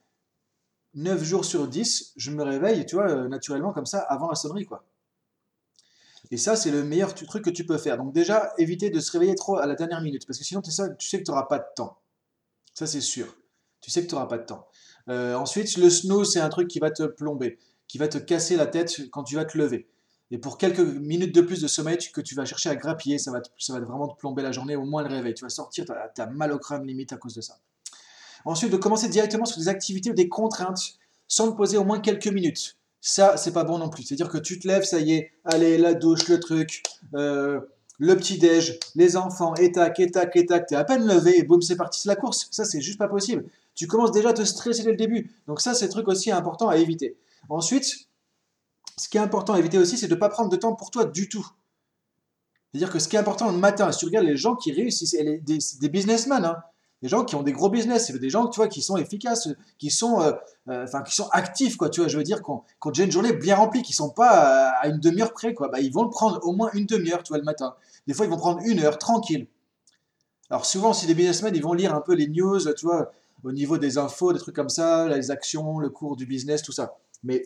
9 0.94 1.22
jours 1.22 1.44
sur 1.44 1.66
10, 1.66 2.12
je 2.16 2.30
me 2.30 2.42
réveille, 2.42 2.86
tu 2.86 2.96
vois, 2.96 3.10
euh, 3.10 3.28
naturellement 3.28 3.72
comme 3.72 3.86
ça, 3.86 4.00
avant 4.00 4.28
la 4.28 4.34
sonnerie, 4.34 4.64
quoi. 4.64 4.84
Et 6.30 6.36
ça, 6.36 6.56
c'est 6.56 6.70
le 6.70 6.82
meilleur 6.82 7.14
truc 7.14 7.44
que 7.44 7.50
tu 7.50 7.66
peux 7.66 7.78
faire. 7.78 7.96
Donc 7.98 8.12
déjà, 8.12 8.52
éviter 8.58 8.90
de 8.90 8.98
se 9.00 9.12
réveiller 9.12 9.34
trop 9.34 9.58
à 9.58 9.66
la 9.66 9.74
dernière 9.74 10.00
minute, 10.00 10.26
parce 10.26 10.38
que 10.38 10.44
sinon, 10.44 10.62
tu 10.62 10.70
sais 10.70 10.88
que 10.88 11.24
tu 11.24 11.30
n'auras 11.30 11.44
pas 11.44 11.58
de 11.58 11.66
temps. 11.76 11.98
Ça, 12.72 12.86
c'est 12.86 13.00
sûr. 13.00 13.36
Tu 13.80 13.90
sais 13.90 14.02
que 14.02 14.08
tu 14.08 14.14
n'auras 14.14 14.26
pas 14.26 14.38
de 14.38 14.46
temps. 14.46 14.66
Euh, 15.08 15.34
ensuite, 15.34 15.76
le 15.76 15.90
snooze, 15.90 16.32
c'est 16.32 16.40
un 16.40 16.48
truc 16.48 16.68
qui 16.68 16.78
va 16.78 16.90
te 16.90 17.02
plomber, 17.02 17.58
qui 17.86 17.98
va 17.98 18.08
te 18.08 18.18
casser 18.18 18.56
la 18.56 18.66
tête 18.66 19.10
quand 19.10 19.24
tu 19.24 19.36
vas 19.36 19.44
te 19.44 19.58
lever. 19.58 19.86
Et 20.30 20.38
pour 20.38 20.58
quelques 20.58 20.80
minutes 20.80 21.34
de 21.34 21.42
plus 21.42 21.60
de 21.60 21.68
sommeil 21.68 21.98
que 22.12 22.20
tu 22.20 22.34
vas 22.34 22.44
chercher 22.44 22.70
à 22.70 22.76
grappiller, 22.76 23.18
ça 23.18 23.30
va, 23.30 23.40
ça 23.58 23.74
va 23.74 23.80
vraiment 23.80 24.08
te 24.08 24.18
plomber 24.18 24.42
la 24.42 24.52
journée, 24.52 24.74
au 24.74 24.84
moins 24.84 25.02
le 25.02 25.14
réveil. 25.14 25.34
Tu 25.34 25.44
vas 25.44 25.50
sortir, 25.50 25.84
tu 25.84 26.20
as, 26.20 26.26
mal 26.26 26.52
au 26.52 26.58
crâne 26.58 26.86
limite 26.86 27.12
à 27.12 27.16
cause 27.16 27.34
de 27.34 27.40
ça. 27.40 27.58
Ensuite, 28.44 28.70
de 28.70 28.76
commencer 28.76 29.08
directement 29.08 29.46
sur 29.46 29.58
des 29.58 29.68
activités 29.68 30.10
ou 30.10 30.14
des 30.14 30.28
contraintes 30.28 30.98
sans 31.28 31.50
te 31.50 31.56
poser 31.56 31.78
au 31.78 31.84
moins 31.84 32.00
quelques 32.00 32.28
minutes. 32.28 32.76
Ça, 33.00 33.36
c'est 33.36 33.52
pas 33.52 33.64
bon 33.64 33.78
non 33.78 33.88
plus. 33.88 34.02
C'est-à-dire 34.02 34.28
que 34.28 34.38
tu 34.38 34.58
te 34.58 34.66
lèves, 34.66 34.84
ça 34.84 34.98
y 34.98 35.12
est, 35.12 35.32
allez, 35.44 35.78
la 35.78 35.94
douche, 35.94 36.28
le 36.28 36.40
truc, 36.40 36.82
euh, 37.14 37.60
le 37.98 38.16
petit-déj, 38.16 38.78
les 38.94 39.16
enfants, 39.16 39.54
et 39.54 39.72
tac, 39.72 39.98
et 40.00 40.10
tac, 40.10 40.34
et 40.36 40.46
tac, 40.46 40.66
t'es 40.66 40.74
à 40.74 40.84
peine 40.84 41.06
levé, 41.06 41.38
et 41.38 41.42
boum, 41.42 41.62
c'est 41.62 41.76
parti, 41.76 42.00
c'est 42.00 42.08
la 42.08 42.16
course. 42.16 42.48
Ça, 42.50 42.64
c'est 42.64 42.80
juste 42.80 42.98
pas 42.98 43.08
possible. 43.08 43.44
Tu 43.74 43.86
commences 43.86 44.12
déjà 44.12 44.30
à 44.30 44.32
te 44.32 44.44
stresser 44.44 44.84
dès 44.84 44.90
le 44.90 44.96
début. 44.96 45.30
Donc 45.46 45.60
ça, 45.60 45.74
c'est 45.74 45.86
un 45.86 45.88
truc 45.88 46.08
aussi 46.08 46.30
important 46.30 46.68
à 46.68 46.76
éviter. 46.76 47.16
Ensuite, 47.48 48.08
ce 48.96 49.08
qui 49.08 49.16
est 49.16 49.20
important 49.20 49.54
à 49.54 49.58
éviter 49.58 49.78
aussi, 49.78 49.98
c'est 49.98 50.08
de 50.08 50.14
ne 50.14 50.20
pas 50.20 50.28
prendre 50.28 50.48
de 50.48 50.56
temps 50.56 50.74
pour 50.74 50.90
toi 50.90 51.04
du 51.04 51.28
tout. 51.28 51.46
C'est-à-dire 52.72 52.90
que 52.90 52.98
ce 52.98 53.08
qui 53.08 53.16
est 53.16 53.18
important 53.18 53.50
le 53.50 53.58
matin, 53.58 53.90
si 53.92 53.98
tu 53.98 54.04
regardes 54.06 54.26
les 54.26 54.36
gens 54.36 54.56
qui 54.56 54.72
réussissent, 54.72 55.14
des, 55.14 55.58
des 55.80 55.88
businessmen, 55.88 56.44
hein, 56.44 56.62
des 57.04 57.10
gens 57.10 57.22
qui 57.22 57.34
ont 57.34 57.42
des 57.42 57.52
gros 57.52 57.68
business, 57.68 58.06
c'est 58.06 58.18
des 58.18 58.30
gens 58.30 58.48
tu 58.48 58.56
vois, 58.56 58.66
qui 58.66 58.80
sont 58.80 58.96
efficaces, 58.96 59.50
qui 59.76 59.90
sont, 59.90 60.22
euh, 60.22 60.32
euh, 60.70 60.86
qui 61.06 61.14
sont 61.14 61.28
actifs, 61.32 61.76
quoi, 61.76 61.90
tu 61.90 62.00
vois, 62.00 62.08
je 62.08 62.16
veux 62.16 62.24
dire, 62.24 62.40
qu'on 62.40 62.62
ont 62.82 62.90
déjà 62.90 63.04
une 63.04 63.12
journée 63.12 63.34
bien 63.34 63.56
remplie, 63.56 63.82
qui 63.82 63.92
sont 63.92 64.08
pas 64.08 64.70
à 64.70 64.88
une 64.88 65.00
demi-heure 65.00 65.34
près, 65.34 65.52
quoi, 65.52 65.68
bah, 65.68 65.80
ils 65.80 65.92
vont 65.92 66.04
le 66.04 66.08
prendre 66.08 66.40
au 66.44 66.52
moins 66.52 66.70
une 66.72 66.86
demi-heure, 66.86 67.22
tu 67.22 67.28
vois, 67.28 67.36
le 67.36 67.44
matin. 67.44 67.74
Des 68.06 68.14
fois, 68.14 68.24
ils 68.24 68.30
vont 68.30 68.38
prendre 68.38 68.60
une 68.64 68.80
heure, 68.80 68.96
tranquille. 68.96 69.46
Alors 70.48 70.64
souvent, 70.64 70.94
si 70.94 71.06
des 71.06 71.12
businessmen, 71.12 71.54
ils 71.54 71.62
vont 71.62 71.74
lire 71.74 71.94
un 71.94 72.00
peu 72.00 72.14
les 72.14 72.26
news, 72.26 72.58
tu 72.72 72.86
vois, 72.86 73.12
au 73.42 73.52
niveau 73.52 73.76
des 73.76 73.98
infos, 73.98 74.32
des 74.32 74.38
trucs 74.38 74.56
comme 74.56 74.70
ça, 74.70 75.06
les 75.06 75.30
actions, 75.30 75.80
le 75.80 75.90
cours 75.90 76.16
du 76.16 76.24
business, 76.24 76.62
tout 76.62 76.72
ça. 76.72 76.96
Mais 77.22 77.42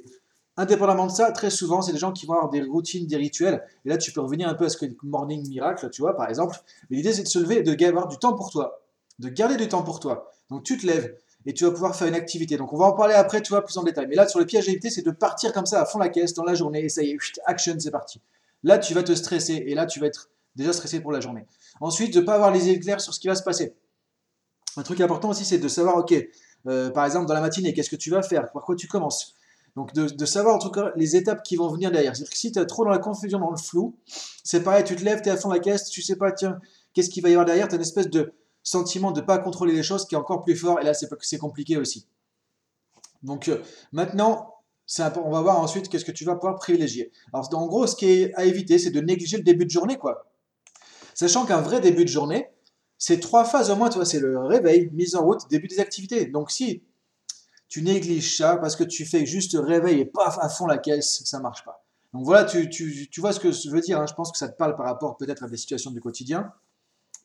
indépendamment 0.56 1.06
de 1.06 1.12
ça, 1.12 1.32
très 1.32 1.50
souvent, 1.50 1.82
c'est 1.82 1.92
des 1.92 1.98
gens 1.98 2.12
qui 2.12 2.26
vont 2.26 2.34
avoir 2.34 2.50
des 2.50 2.62
routines, 2.62 3.08
des 3.08 3.16
rituels. 3.16 3.64
Et 3.84 3.88
là, 3.88 3.98
tu 3.98 4.12
peux 4.12 4.20
revenir 4.20 4.48
un 4.48 4.54
peu 4.54 4.66
à 4.66 4.68
ce 4.68 4.76
que 4.76 4.86
Morning 5.02 5.48
Miracle, 5.48 5.90
tu 5.90 6.00
vois, 6.00 6.16
par 6.16 6.28
exemple. 6.28 6.56
Mais 6.90 6.98
l'idée, 6.98 7.12
c'est 7.12 7.24
de 7.24 7.28
se 7.28 7.40
lever 7.40 7.56
et 7.56 7.62
de 7.64 7.84
avoir 7.84 8.06
du 8.06 8.18
temps 8.18 8.34
pour 8.34 8.52
toi 8.52 8.84
de 9.18 9.28
garder 9.28 9.56
du 9.56 9.68
temps 9.68 9.82
pour 9.82 10.00
toi. 10.00 10.30
Donc 10.50 10.64
tu 10.64 10.76
te 10.78 10.86
lèves 10.86 11.14
et 11.46 11.54
tu 11.54 11.64
vas 11.64 11.70
pouvoir 11.70 11.96
faire 11.96 12.08
une 12.08 12.14
activité. 12.14 12.56
Donc 12.56 12.72
on 12.72 12.76
va 12.76 12.86
en 12.86 12.92
parler 12.92 13.14
après, 13.14 13.42
tu 13.42 13.50
vois, 13.50 13.64
plus 13.64 13.76
en 13.76 13.82
détail. 13.82 14.06
Mais 14.08 14.16
là, 14.16 14.28
sur 14.28 14.38
les 14.38 14.46
pièges 14.46 14.68
à 14.68 14.90
c'est 14.90 15.04
de 15.04 15.10
partir 15.10 15.52
comme 15.52 15.66
ça 15.66 15.80
à 15.80 15.84
fond 15.84 15.98
la 15.98 16.08
caisse 16.08 16.34
dans 16.34 16.44
la 16.44 16.54
journée 16.54 16.84
et 16.84 16.88
ça 16.88 17.02
y 17.02 17.10
est, 17.10 17.18
action, 17.46 17.74
c'est 17.78 17.90
parti. 17.90 18.20
Là, 18.62 18.78
tu 18.78 18.94
vas 18.94 19.02
te 19.02 19.14
stresser 19.14 19.64
et 19.66 19.74
là, 19.74 19.86
tu 19.86 20.00
vas 20.00 20.06
être 20.06 20.30
déjà 20.56 20.72
stressé 20.72 21.00
pour 21.00 21.12
la 21.12 21.20
journée. 21.20 21.46
Ensuite, 21.80 22.12
de 22.12 22.20
ne 22.20 22.24
pas 22.24 22.34
avoir 22.34 22.50
les 22.50 22.68
éclairs 22.68 23.00
sur 23.00 23.14
ce 23.14 23.20
qui 23.20 23.28
va 23.28 23.34
se 23.34 23.42
passer. 23.42 23.74
Un 24.76 24.82
truc 24.82 25.00
important 25.00 25.30
aussi, 25.30 25.44
c'est 25.44 25.58
de 25.58 25.68
savoir, 25.68 25.96
ok, 25.96 26.14
euh, 26.66 26.90
par 26.90 27.04
exemple, 27.04 27.26
dans 27.26 27.34
la 27.34 27.40
matinée, 27.40 27.72
qu'est-ce 27.72 27.90
que 27.90 27.96
tu 27.96 28.10
vas 28.10 28.22
faire? 28.22 28.50
Par 28.52 28.62
quoi 28.62 28.74
tu 28.74 28.88
commences? 28.88 29.34
Donc 29.76 29.92
de, 29.94 30.26
savoir 30.26 30.56
en 30.56 30.58
tout 30.58 30.72
cas 30.72 30.90
les 30.96 31.14
étapes 31.14 31.44
qui 31.44 31.54
vont 31.54 31.68
venir 31.68 31.92
derrière. 31.92 32.16
C'est-à-dire 32.16 32.32
que 32.32 32.36
si 32.36 32.50
tu 32.50 32.58
es 32.58 32.66
trop 32.66 32.84
dans 32.84 32.90
la 32.90 32.98
confusion, 32.98 33.38
dans 33.38 33.52
le 33.52 33.56
flou, 33.56 33.96
c'est 34.42 34.64
pareil, 34.64 34.82
tu 34.82 34.96
te 34.96 35.04
lèves, 35.04 35.22
tu 35.22 35.28
es 35.28 35.32
à 35.32 35.36
fond 35.36 35.50
la 35.50 35.60
caisse, 35.60 35.84
tu 35.88 36.02
sais 36.02 36.16
pas, 36.16 36.32
tiens, 36.32 36.58
qu'est-ce 36.92 37.10
qu'il 37.10 37.22
va 37.22 37.28
y 37.28 37.32
avoir 37.32 37.46
derrière, 37.46 37.68
tu 37.68 37.74
as 37.74 37.76
une 37.76 37.82
espèce 37.82 38.10
de, 38.10 38.32
sentiment 38.68 39.12
de 39.12 39.20
ne 39.20 39.26
pas 39.26 39.38
contrôler 39.38 39.72
les 39.72 39.82
choses 39.82 40.06
qui 40.06 40.14
est 40.14 40.18
encore 40.18 40.42
plus 40.42 40.56
fort, 40.56 40.80
et 40.80 40.84
là 40.84 40.92
c'est 40.94 41.38
compliqué 41.38 41.76
aussi. 41.76 42.06
Donc 43.22 43.48
euh, 43.48 43.62
maintenant, 43.92 44.54
on 45.24 45.30
va 45.30 45.40
voir 45.40 45.58
ensuite 45.60 45.88
qu'est-ce 45.88 46.04
que 46.04 46.12
tu 46.12 46.24
vas 46.24 46.34
pouvoir 46.34 46.56
privilégier. 46.56 47.10
Alors 47.32 47.48
en 47.54 47.66
gros, 47.66 47.86
ce 47.86 47.96
qui 47.96 48.06
est 48.06 48.34
à 48.34 48.44
éviter, 48.44 48.78
c'est 48.78 48.90
de 48.90 49.00
négliger 49.00 49.38
le 49.38 49.42
début 49.42 49.64
de 49.64 49.70
journée, 49.70 49.96
quoi. 49.96 50.26
Sachant 51.14 51.46
qu'un 51.46 51.60
vrai 51.60 51.80
début 51.80 52.04
de 52.04 52.10
journée, 52.10 52.48
c'est 52.98 53.20
trois 53.20 53.44
phases 53.44 53.70
au 53.70 53.76
moins, 53.76 53.88
tu 53.88 53.98
c'est 54.04 54.20
le 54.20 54.38
réveil, 54.38 54.90
mise 54.92 55.16
en 55.16 55.24
route, 55.24 55.48
début 55.50 55.68
des 55.68 55.80
activités. 55.80 56.26
Donc 56.26 56.50
si 56.50 56.84
tu 57.68 57.82
négliges 57.82 58.36
ça 58.36 58.56
parce 58.56 58.76
que 58.76 58.84
tu 58.84 59.04
fais 59.04 59.26
juste 59.26 59.56
réveil 59.58 60.00
et 60.00 60.04
paf, 60.04 60.38
à 60.40 60.48
fond 60.48 60.66
la 60.66 60.78
caisse, 60.78 61.22
ça 61.24 61.40
marche 61.40 61.64
pas. 61.64 61.84
Donc 62.12 62.24
voilà, 62.24 62.44
tu, 62.44 62.70
vois 63.18 63.32
ce 63.32 63.40
que 63.40 63.52
je 63.52 63.70
veux 63.70 63.80
dire, 63.80 64.00
hein. 64.00 64.06
je 64.06 64.14
pense 64.14 64.32
que 64.32 64.38
ça 64.38 64.48
te 64.48 64.56
parle 64.56 64.76
par 64.76 64.86
rapport 64.86 65.16
peut-être 65.16 65.44
à 65.44 65.48
des 65.48 65.56
situations 65.56 65.90
du 65.90 66.00
quotidien. 66.00 66.52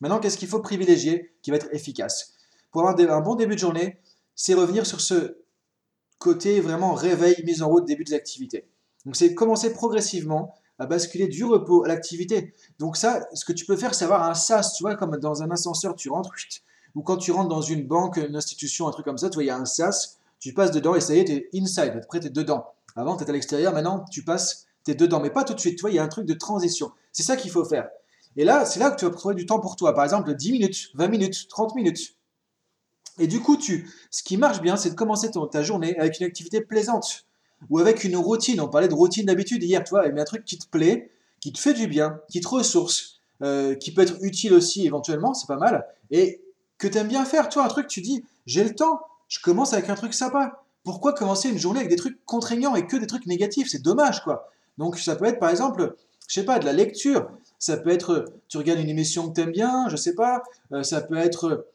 Maintenant, 0.00 0.18
qu'est-ce 0.18 0.38
qu'il 0.38 0.48
faut 0.48 0.60
privilégier 0.60 1.32
qui 1.42 1.50
va 1.50 1.56
être 1.56 1.72
efficace? 1.72 2.34
Pour 2.70 2.86
avoir 2.86 3.16
un 3.16 3.20
bon 3.20 3.34
début 3.34 3.54
de 3.54 3.60
journée, 3.60 3.98
c'est 4.34 4.54
revenir 4.54 4.86
sur 4.86 5.00
ce 5.00 5.38
côté 6.18 6.60
vraiment 6.60 6.94
réveil, 6.94 7.42
mise 7.44 7.62
en 7.62 7.68
route, 7.68 7.86
début 7.86 8.04
des 8.04 8.14
activités. 8.14 8.68
Donc 9.04 9.16
c'est 9.16 9.34
commencer 9.34 9.72
progressivement 9.72 10.54
à 10.78 10.86
basculer 10.86 11.28
du 11.28 11.44
repos 11.44 11.84
à 11.84 11.88
l'activité. 11.88 12.54
Donc 12.78 12.96
ça, 12.96 13.26
ce 13.32 13.44
que 13.44 13.52
tu 13.52 13.64
peux 13.64 13.76
faire, 13.76 13.94
c'est 13.94 14.04
avoir 14.04 14.24
un 14.24 14.34
sas, 14.34 14.74
tu 14.74 14.82
vois, 14.82 14.96
comme 14.96 15.16
dans 15.18 15.42
un 15.42 15.50
ascenseur, 15.50 15.94
tu 15.94 16.08
rentres, 16.08 16.32
ou 16.94 17.02
quand 17.02 17.16
tu 17.16 17.30
rentres 17.30 17.48
dans 17.48 17.62
une 17.62 17.86
banque, 17.86 18.16
une 18.16 18.36
institution, 18.36 18.88
un 18.88 18.90
truc 18.90 19.04
comme 19.04 19.18
ça, 19.18 19.30
tu 19.30 19.34
vois, 19.34 19.44
il 19.44 19.48
y 19.48 19.50
a 19.50 19.56
un 19.56 19.64
sas, 19.64 20.18
tu 20.40 20.52
passes 20.52 20.72
dedans 20.72 20.94
et 20.94 21.00
ça 21.00 21.14
y 21.14 21.20
est, 21.20 21.24
tu 21.24 21.32
es 21.32 21.48
inside, 21.54 21.92
après 22.02 22.20
tu 22.20 22.26
es 22.26 22.30
dedans. 22.30 22.66
Avant, 22.96 23.16
tu 23.16 23.22
étais 23.22 23.30
à 23.30 23.34
l'extérieur, 23.34 23.72
maintenant, 23.72 24.04
tu 24.10 24.24
passes, 24.24 24.66
tu 24.84 24.92
es 24.92 24.94
dedans, 24.94 25.20
mais 25.20 25.30
pas 25.30 25.44
tout 25.44 25.54
de 25.54 25.60
suite, 25.60 25.76
tu 25.76 25.82
vois, 25.82 25.90
il 25.90 25.96
y 25.96 25.98
a 25.98 26.02
un 26.02 26.08
truc 26.08 26.26
de 26.26 26.34
transition. 26.34 26.92
C'est 27.12 27.22
ça 27.22 27.36
qu'il 27.36 27.50
faut 27.50 27.64
faire. 27.64 27.88
Et 28.36 28.44
là, 28.44 28.64
c'est 28.64 28.80
là 28.80 28.90
que 28.90 28.96
tu 28.96 29.04
vas 29.04 29.10
trouver 29.10 29.34
du 29.34 29.46
temps 29.46 29.60
pour 29.60 29.76
toi. 29.76 29.94
Par 29.94 30.04
exemple, 30.04 30.34
10 30.34 30.52
minutes, 30.52 30.90
20 30.94 31.08
minutes, 31.08 31.48
30 31.48 31.74
minutes. 31.74 32.16
Et 33.18 33.26
du 33.26 33.40
coup, 33.40 33.56
tu, 33.56 33.90
ce 34.10 34.22
qui 34.22 34.36
marche 34.36 34.60
bien, 34.60 34.76
c'est 34.76 34.90
de 34.90 34.94
commencer 34.94 35.30
ta 35.50 35.62
journée 35.62 35.96
avec 35.98 36.18
une 36.18 36.26
activité 36.26 36.60
plaisante 36.60 37.26
ou 37.70 37.78
avec 37.78 38.04
une 38.04 38.16
routine. 38.16 38.60
On 38.60 38.68
parlait 38.68 38.88
de 38.88 38.94
routine 38.94 39.26
d'habitude 39.26 39.62
hier, 39.62 39.84
tu 39.84 39.90
vois, 39.90 40.08
mais 40.08 40.20
un 40.20 40.24
truc 40.24 40.44
qui 40.44 40.58
te 40.58 40.66
plaît, 40.66 41.10
qui 41.40 41.52
te 41.52 41.58
fait 41.58 41.74
du 41.74 41.86
bien, 41.86 42.20
qui 42.28 42.40
te 42.40 42.48
ressource, 42.48 43.20
euh, 43.42 43.74
qui 43.76 43.94
peut 43.94 44.02
être 44.02 44.16
utile 44.22 44.52
aussi 44.52 44.86
éventuellement, 44.86 45.34
c'est 45.34 45.46
pas 45.46 45.56
mal, 45.56 45.86
et 46.10 46.42
que 46.78 46.88
tu 46.88 46.98
aimes 46.98 47.08
bien 47.08 47.24
faire. 47.24 47.48
Toi, 47.48 47.64
un 47.64 47.68
truc, 47.68 47.86
tu 47.86 48.00
dis, 48.00 48.24
j'ai 48.46 48.64
le 48.64 48.74
temps, 48.74 49.00
je 49.28 49.38
commence 49.40 49.72
avec 49.72 49.88
un 49.88 49.94
truc 49.94 50.12
sympa. 50.12 50.64
Pourquoi 50.82 51.12
commencer 51.12 51.48
une 51.48 51.58
journée 51.58 51.78
avec 51.78 51.90
des 51.90 51.96
trucs 51.96 52.24
contraignants 52.26 52.74
et 52.74 52.86
que 52.86 52.96
des 52.96 53.06
trucs 53.06 53.26
négatifs? 53.26 53.68
C'est 53.70 53.82
dommage, 53.82 54.22
quoi. 54.22 54.50
Donc 54.76 54.98
ça 54.98 55.16
peut 55.16 55.24
être 55.24 55.38
par 55.38 55.50
exemple, 55.50 55.96
je 56.28 56.34
sais 56.34 56.44
pas, 56.44 56.58
de 56.58 56.64
la 56.64 56.72
lecture. 56.72 57.30
Ça 57.58 57.76
peut 57.76 57.90
être, 57.90 58.24
tu 58.48 58.58
regardes 58.58 58.80
une 58.80 58.88
émission 58.88 59.28
que 59.28 59.34
tu 59.34 59.40
aimes 59.42 59.52
bien, 59.52 59.88
je 59.88 59.96
sais 59.96 60.14
pas. 60.14 60.42
Euh, 60.72 60.82
ça 60.82 61.00
peut 61.00 61.16
être, 61.16 61.66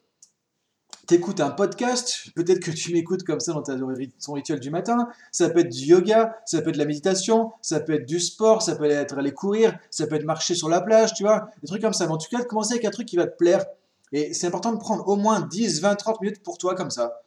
tu 1.08 1.14
écoutes 1.14 1.40
un 1.40 1.50
podcast. 1.50 2.30
Peut-être 2.34 2.60
que 2.60 2.70
tu 2.70 2.92
m'écoutes 2.92 3.24
comme 3.24 3.40
ça 3.40 3.52
dans 3.52 3.62
ton 3.62 4.32
rituel 4.32 4.60
du 4.60 4.70
matin. 4.70 5.08
Ça 5.32 5.50
peut 5.50 5.60
être 5.60 5.70
du 5.70 5.84
yoga, 5.86 6.36
ça 6.46 6.62
peut 6.62 6.68
être 6.68 6.74
de 6.74 6.80
la 6.80 6.84
méditation, 6.84 7.52
ça 7.62 7.80
peut 7.80 7.94
être 7.94 8.06
du 8.06 8.20
sport, 8.20 8.62
ça 8.62 8.76
peut 8.76 8.84
être 8.84 9.18
aller 9.18 9.32
courir, 9.32 9.76
ça 9.90 10.06
peut 10.06 10.16
être 10.16 10.24
marcher 10.24 10.54
sur 10.54 10.68
la 10.68 10.80
plage, 10.80 11.14
tu 11.14 11.22
vois. 11.22 11.48
Des 11.62 11.68
trucs 11.68 11.82
comme 11.82 11.92
ça. 11.92 12.06
Mais 12.06 12.12
en 12.12 12.18
tout 12.18 12.28
cas, 12.30 12.38
de 12.38 12.46
commencer 12.46 12.74
avec 12.74 12.84
un 12.84 12.90
truc 12.90 13.08
qui 13.08 13.16
va 13.16 13.26
te 13.26 13.36
plaire. 13.36 13.64
Et 14.12 14.34
c'est 14.34 14.46
important 14.46 14.72
de 14.72 14.78
prendre 14.78 15.06
au 15.08 15.16
moins 15.16 15.40
10, 15.40 15.80
20, 15.80 15.94
30 15.94 16.20
minutes 16.20 16.42
pour 16.42 16.58
toi 16.58 16.74
comme 16.74 16.90
ça. 16.90 17.22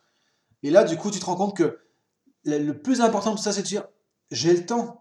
Et 0.63 0.69
là, 0.69 0.83
du 0.83 0.97
coup, 0.97 1.11
tu 1.11 1.19
te 1.19 1.25
rends 1.25 1.35
compte 1.35 1.55
que 1.55 1.79
le 2.45 2.73
plus 2.73 3.01
important 3.01 3.33
de 3.33 3.39
ça, 3.39 3.51
c'est 3.51 3.61
de 3.61 3.67
dire, 3.67 3.85
j'ai 4.31 4.53
le 4.53 4.65
temps. 4.65 4.99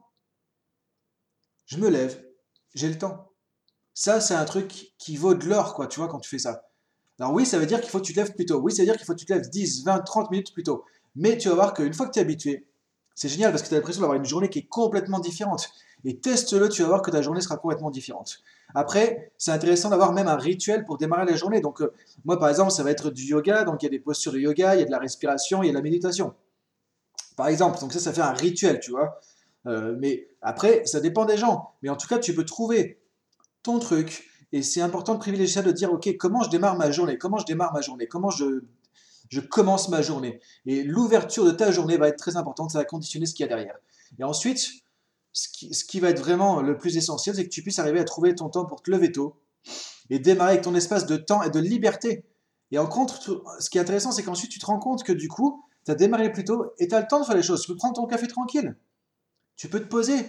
Je 1.73 1.79
me 1.79 1.89
lève, 1.89 2.23
j'ai 2.75 2.87
le 2.87 2.99
temps. 2.99 3.33
Ça, 3.95 4.21
c'est 4.21 4.35
un 4.35 4.45
truc 4.45 4.93
qui 4.99 5.17
vaut 5.17 5.33
de 5.33 5.47
l'or, 5.47 5.73
quoi, 5.73 5.87
tu 5.87 6.01
vois, 6.01 6.09
quand 6.09 6.21
tu 6.21 6.29
fais 6.29 6.39
ça. 6.39 6.67
Alors 7.19 7.33
oui, 7.33 7.47
ça 7.47 7.59
veut 7.59 7.65
dire 7.65 7.81
qu'il 7.81 7.89
faut 7.89 7.99
que 7.99 8.05
tu 8.05 8.13
te 8.13 8.21
lèves 8.21 8.35
plus 8.35 8.45
tôt. 8.45 8.59
Oui, 8.59 8.73
ça 8.73 8.83
veut 8.83 8.87
dire 8.87 8.97
qu'il 8.99 9.07
faut 9.07 9.15
que 9.15 9.19
tu 9.19 9.25
te 9.25 9.33
lèves 9.33 9.49
10, 9.49 9.83
20, 9.87 10.01
30 10.01 10.31
minutes 10.31 10.53
plus 10.53 10.65
tôt. 10.65 10.85
Mais 11.17 11.39
tu 11.39 11.49
vas 11.49 11.55
voir 11.55 11.73
qu'une 11.73 11.95
fois 11.95 12.05
que 12.05 12.13
tu 12.13 12.19
es 12.19 12.23
habitué, 12.23 12.69
c'est 13.15 13.31
génial 13.31 13.53
parce 13.53 13.63
que 13.63 13.69
tu 13.69 13.75
as 13.75 13.79
l'impression 13.79 14.03
d'avoir 14.03 14.19
une 14.19 14.27
journée 14.27 14.51
qui 14.51 14.59
est 14.59 14.69
complètement 14.69 15.19
différente. 15.19 15.71
et 16.05 16.19
teste-le, 16.21 16.69
tu 16.69 16.83
vas 16.83 16.89
voir 16.89 17.01
que 17.01 17.11
ta 17.11 17.23
journée 17.23 17.41
sera 17.41 17.57
complètement 17.57 17.91
différente. 17.91 18.41
Après, 18.75 19.33
c'est 19.39 19.53
intéressant 19.53 19.89
d'avoir 19.89 20.13
même 20.13 20.29
un 20.29 20.37
rituel 20.37 20.85
pour 20.85 20.99
démarrer 20.99 21.25
la 21.25 21.37
journée. 21.37 21.63
Donc, 21.63 21.81
euh, 21.81 21.95
moi, 22.27 22.39
par 22.39 22.51
exemple, 22.51 22.71
ça 22.71 22.83
va 22.83 22.91
être 22.91 23.09
du 23.09 23.25
yoga. 23.25 23.65
Donc, 23.65 23.83
il 23.83 23.87
y 23.87 23.89
a 23.89 23.91
des 23.91 23.99
postures 23.99 24.33
de 24.33 24.41
yoga, 24.41 24.75
il 24.75 24.81
y 24.81 24.83
a 24.83 24.87
de 24.87 24.91
la 24.91 24.99
respiration, 24.99 25.63
il 25.63 25.69
y 25.69 25.69
a 25.71 25.73
de 25.73 25.79
la 25.79 25.83
méditation. 25.83 26.35
Par 27.35 27.47
exemple, 27.47 27.81
donc 27.81 27.95
ça, 27.95 27.99
ça 27.99 28.13
fait 28.13 28.21
un 28.21 28.35
rituel, 28.35 28.79
tu 28.79 28.91
vois. 28.91 29.19
Euh, 29.67 29.95
mais 29.99 30.29
après, 30.41 30.85
ça 30.87 31.01
dépend 31.01 31.25
des 31.25 31.37
gens. 31.37 31.71
Mais 31.83 31.89
en 31.89 31.97
tout 31.97 32.09
cas, 32.09 32.19
tu 32.19 32.35
peux 32.35 32.45
trouver 32.45 33.01
ton 33.63 33.79
truc. 33.79 34.29
Et 34.53 34.63
c'est 34.63 34.81
important 34.81 35.15
de 35.15 35.19
privilégier 35.19 35.55
ça, 35.55 35.63
de 35.63 35.73
dire, 35.73 35.93
OK, 35.93 36.15
comment 36.19 36.43
je 36.43 36.51
démarre 36.51 36.77
ma 36.77 36.91
journée? 36.91 37.17
Comment 37.17 37.39
je 37.39 37.47
démarre 37.47 37.73
ma 37.73 37.81
journée? 37.81 38.07
Comment 38.07 38.31
je, 38.31 38.65
je 39.31 39.41
commence 39.41 39.89
ma 39.89 40.03
journée? 40.03 40.41
Et 40.67 40.83
l'ouverture 40.83 41.45
de 41.45 41.53
ta 41.53 41.71
journée 41.71 41.97
va 41.97 42.09
être 42.09 42.19
très 42.19 42.37
importante. 42.37 42.71
Ça 42.71 42.79
va 42.79 42.85
conditionner 42.85 43.27
ce 43.27 43.35
qu'il 43.35 43.45
y 43.45 43.47
a 43.47 43.49
derrière. 43.49 43.77
Et 44.19 44.25
ensuite, 44.25 44.83
ce 45.33 45.85
qui, 45.85 46.01
va 46.01 46.11
être 46.11 46.21
vraiment 46.21 46.61
le 46.61 46.77
plus 46.77 46.97
essentiel, 46.97 47.35
c'est 47.35 47.45
que 47.45 47.51
tu 47.51 47.63
puisses 47.63 47.79
arriver 47.79 48.01
à 48.01 48.05
trouver 48.05 48.35
ton 48.35 48.49
temps 48.49 48.67
pour 48.67 48.83
te 48.83 48.91
lever 48.91 49.13
tôt 49.13 49.41
et 50.11 50.19
démarrer 50.19 50.53
avec 50.53 50.63
ton 50.63 50.75
espace 50.75 51.07
de 51.07 51.17
temps 51.17 51.43
et 51.43 51.51
de 51.51 51.59
liberté. 51.59 52.25
Et 52.71 52.79
en 52.79 52.87
contre, 52.87 53.43
ce 53.59 53.71
qui 53.71 53.79
est 53.79 53.81
intéressant, 53.81 54.13
c'est 54.13 54.23
qu'ensuite 54.23 54.51
tu 54.51 54.59
te 54.59 54.67
rends 54.67 54.79
compte 54.79 55.05
que 55.05 55.13
du 55.13 55.29
coup, 55.29 55.65
tu 55.85 55.91
as 55.91 55.95
démarré 55.95 56.31
plus 56.33 56.45
tôt 56.45 56.73
et 56.79 56.89
tu 56.89 56.95
as 56.95 57.01
le 57.01 57.07
temps 57.07 57.21
de 57.21 57.25
faire 57.25 57.37
les 57.37 57.43
choses. 57.43 57.63
Tu 57.63 57.73
peux 57.73 57.77
prendre 57.77 57.95
ton 57.95 58.07
café 58.07 58.27
tranquille. 58.27 58.77
Tu 59.63 59.69
peux 59.69 59.79
te 59.79 59.87
poser. 59.87 60.27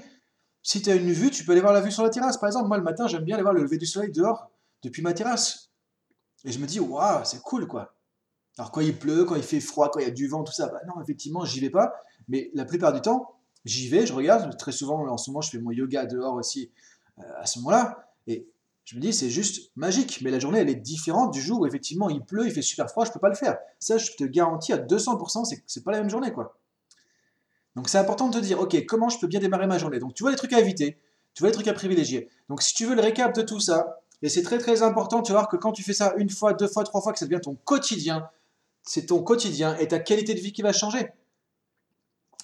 Si 0.61 0.83
tu 0.83 0.91
as 0.91 0.95
une 0.95 1.11
vue, 1.11 1.31
tu 1.31 1.43
peux 1.43 1.53
aller 1.53 1.61
voir 1.61 1.73
la 1.73 1.81
vue 1.81 1.91
sur 1.91 2.03
la 2.03 2.11
terrasse. 2.11 2.37
Par 2.37 2.45
exemple, 2.45 2.67
moi 2.67 2.77
le 2.77 2.83
matin, 2.83 3.07
j'aime 3.07 3.23
bien 3.23 3.33
aller 3.33 3.41
voir 3.41 3.55
le 3.55 3.63
lever 3.63 3.79
du 3.79 3.87
soleil 3.87 4.11
dehors 4.11 4.51
depuis 4.83 5.01
ma 5.01 5.11
terrasse. 5.13 5.71
Et 6.45 6.51
je 6.51 6.59
me 6.59 6.67
dis, 6.67 6.79
waouh, 6.79 7.25
c'est 7.25 7.41
cool 7.41 7.65
quoi. 7.65 7.95
Alors 8.59 8.71
quand 8.71 8.81
il 8.81 8.95
pleut, 8.95 9.25
quand 9.25 9.33
il 9.33 9.41
fait 9.41 9.59
froid, 9.59 9.89
quand 9.91 9.99
il 9.99 10.05
y 10.05 10.07
a 10.07 10.11
du 10.11 10.27
vent, 10.27 10.43
tout 10.43 10.53
ça, 10.53 10.67
bah 10.67 10.81
non, 10.85 11.01
effectivement, 11.01 11.45
j'y 11.45 11.61
vais 11.61 11.71
pas. 11.71 11.95
Mais 12.27 12.51
la 12.53 12.63
plupart 12.63 12.93
du 12.93 13.01
temps, 13.01 13.39
j'y 13.65 13.89
vais, 13.89 14.05
je 14.05 14.13
regarde. 14.13 14.55
Très 14.55 14.71
souvent, 14.71 15.03
en 15.03 15.17
ce 15.17 15.31
moment, 15.31 15.41
je 15.41 15.49
fais 15.49 15.57
mon 15.57 15.71
yoga 15.71 16.05
dehors 16.05 16.35
aussi 16.35 16.71
euh, 17.17 17.23
à 17.39 17.47
ce 17.47 17.57
moment-là. 17.57 18.13
Et 18.27 18.47
je 18.83 18.95
me 18.95 19.01
dis, 19.01 19.13
c'est 19.13 19.31
juste 19.31 19.71
magique. 19.75 20.19
Mais 20.21 20.29
la 20.29 20.37
journée, 20.37 20.59
elle 20.59 20.69
est 20.69 20.75
différente 20.75 21.33
du 21.33 21.41
jour 21.41 21.61
où 21.61 21.65
effectivement 21.65 22.07
il 22.07 22.23
pleut, 22.23 22.45
il 22.45 22.51
fait 22.51 22.61
super 22.61 22.87
froid, 22.87 23.03
je 23.03 23.11
peux 23.11 23.19
pas 23.19 23.29
le 23.29 23.35
faire. 23.35 23.57
Ça, 23.79 23.97
je 23.97 24.11
te 24.11 24.25
garantis 24.25 24.73
à 24.73 24.77
200%, 24.77 25.59
c'est, 25.65 25.83
pas 25.83 25.91
la 25.91 26.01
même 26.01 26.11
journée, 26.11 26.31
quoi. 26.31 26.55
Donc 27.75 27.89
c'est 27.89 27.97
important 27.97 28.27
de 28.27 28.39
te 28.39 28.43
dire, 28.43 28.59
ok, 28.59 28.85
comment 28.85 29.09
je 29.09 29.19
peux 29.19 29.27
bien 29.27 29.39
démarrer 29.39 29.67
ma 29.67 29.77
journée? 29.77 29.99
Donc 29.99 30.13
tu 30.13 30.23
vois 30.23 30.31
les 30.31 30.37
trucs 30.37 30.53
à 30.53 30.59
éviter, 30.59 30.99
tu 31.33 31.41
vois 31.41 31.49
les 31.49 31.53
trucs 31.53 31.67
à 31.67 31.73
privilégier. 31.73 32.29
Donc 32.49 32.61
si 32.61 32.73
tu 32.73 32.85
veux 32.85 32.95
le 32.95 33.01
récap 33.01 33.33
de 33.35 33.41
tout 33.41 33.59
ça, 33.59 33.99
et 34.21 34.29
c'est 34.29 34.43
très 34.43 34.57
très 34.57 34.83
important, 34.83 35.21
tu 35.21 35.33
vas 35.33 35.39
voir 35.39 35.49
que 35.49 35.57
quand 35.57 35.73
tu 35.73 35.83
fais 35.83 35.93
ça 35.93 36.13
une 36.17 36.29
fois, 36.29 36.53
deux 36.53 36.67
fois, 36.67 36.83
trois 36.83 37.01
fois, 37.01 37.11
que 37.11 37.19
ça 37.19 37.25
devient 37.25 37.41
ton 37.41 37.55
quotidien, 37.55 38.29
c'est 38.83 39.07
ton 39.07 39.21
quotidien 39.21 39.75
et 39.77 39.87
ta 39.87 39.99
qualité 39.99 40.33
de 40.33 40.39
vie 40.39 40.53
qui 40.53 40.61
va 40.61 40.71
changer. 40.71 41.09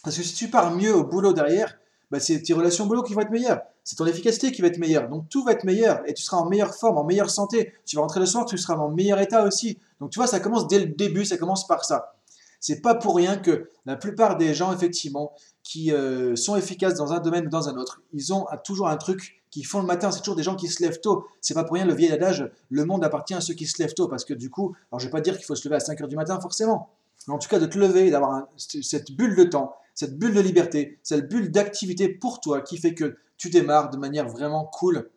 Parce 0.04 0.18
que 0.18 0.24
si 0.24 0.34
tu 0.34 0.50
pars 0.50 0.72
mieux 0.72 0.94
au 0.94 1.04
boulot 1.04 1.34
derrière, 1.34 1.78
bah, 2.12 2.20
c'est 2.20 2.42
tes 2.42 2.54
relations 2.54 2.86
au 2.86 2.88
boulot 2.88 3.04
qui 3.04 3.14
vont 3.14 3.22
être 3.22 3.32
meilleures. 3.32 3.62
C'est 3.84 3.96
ton 3.96 4.06
efficacité 4.06 4.52
qui 4.52 4.62
va 4.62 4.68
être 4.68 4.78
meilleure. 4.78 5.10
Donc 5.10 5.30
tout 5.30 5.44
va 5.44 5.52
être 5.52 5.64
meilleur 5.64 6.02
et 6.06 6.14
tu 6.14 6.24
seras 6.24 6.38
en 6.38 6.50
meilleure 6.50 6.76
forme, 6.76 6.98
en 6.98 7.04
meilleure 7.04 7.30
santé. 7.30 7.74
Tu 7.86 7.96
vas 7.96 8.02
rentrer 8.02 8.20
le 8.20 8.26
soir, 8.26 8.46
tu 8.46 8.58
seras 8.58 8.76
en 8.76 8.90
meilleur 8.90 9.20
état 9.20 9.44
aussi. 9.44 9.80
Donc 10.00 10.10
tu 10.12 10.20
vois, 10.20 10.28
ça 10.28 10.40
commence 10.40 10.68
dès 10.68 10.80
le 10.80 10.88
début, 10.88 11.26
ça 11.26 11.38
commence 11.38 11.68
par 11.68 11.86
ça. 11.86 12.16
C'est 12.60 12.82
pas 12.82 12.96
pour 12.96 13.16
rien 13.16 13.38
que 13.38 13.70
la 13.86 13.96
plupart 13.96 14.38
des 14.38 14.54
gens, 14.54 14.74
effectivement, 14.74 15.34
qui 15.64 15.92
euh, 15.92 16.36
sont 16.36 16.56
efficaces 16.56 16.96
dans 16.96 17.14
un 17.14 17.20
domaine 17.20 17.48
ou 17.48 17.50
dans 17.50 17.70
un 17.70 17.78
autre, 17.78 18.02
ils 18.14 18.34
ont 18.34 18.46
toujours 18.64 18.90
un 18.90 18.98
truc 18.98 19.42
qu'ils 19.52 19.66
font 19.66 19.80
le 19.80 19.86
matin. 19.86 20.12
C'est 20.12 20.20
toujours 20.20 20.36
des 20.36 20.44
gens 20.44 20.56
qui 20.56 20.68
se 20.68 20.82
lèvent 20.84 21.00
tôt. 21.00 21.28
C'est 21.42 21.54
pas 21.54 21.64
pour 21.64 21.76
rien 21.76 21.86
le 21.86 21.94
vieil 21.94 22.12
adage 22.12 22.50
le 22.70 22.86
monde 22.86 23.04
appartient 23.04 23.34
à 23.34 23.42
ceux 23.42 23.54
qui 23.54 23.66
se 23.66 23.82
lèvent 23.82 23.94
tôt. 23.94 24.08
Parce 24.08 24.26
que 24.26 24.34
du 24.34 24.50
coup, 24.50 24.76
alors 24.92 25.00
je 25.00 25.06
vais 25.06 25.12
pas 25.12 25.22
dire 25.22 25.38
qu'il 25.38 25.46
faut 25.46 25.56
se 25.56 25.68
lever 25.68 25.76
à 25.76 25.80
5 25.80 26.02
heures 26.02 26.08
du 26.08 26.16
matin 26.16 26.40
forcément. 26.40 26.90
Mais 27.28 27.34
en 27.34 27.38
tout 27.38 27.50
cas, 27.50 27.60
de 27.60 27.66
te 27.66 27.78
lever 27.78 28.08
et 28.08 28.12
d'avoir 28.12 28.48
cette 28.58 29.12
bulle 29.12 29.36
de 29.36 29.44
temps, 29.44 29.76
cette 29.94 30.18
bulle 30.18 30.34
de 30.34 30.40
liberté, 30.40 31.00
cette 31.04 31.30
bulle 31.30 31.52
d'activité 31.52 32.10
pour 32.10 32.40
toi 32.40 32.62
qui 32.62 32.78
fait 32.78 32.94
que 32.94 33.18
tu 33.38 33.50
démarres 33.50 33.90
de 33.90 33.98
manière 33.98 34.28
vraiment 34.28 34.66
cool, 34.66 35.10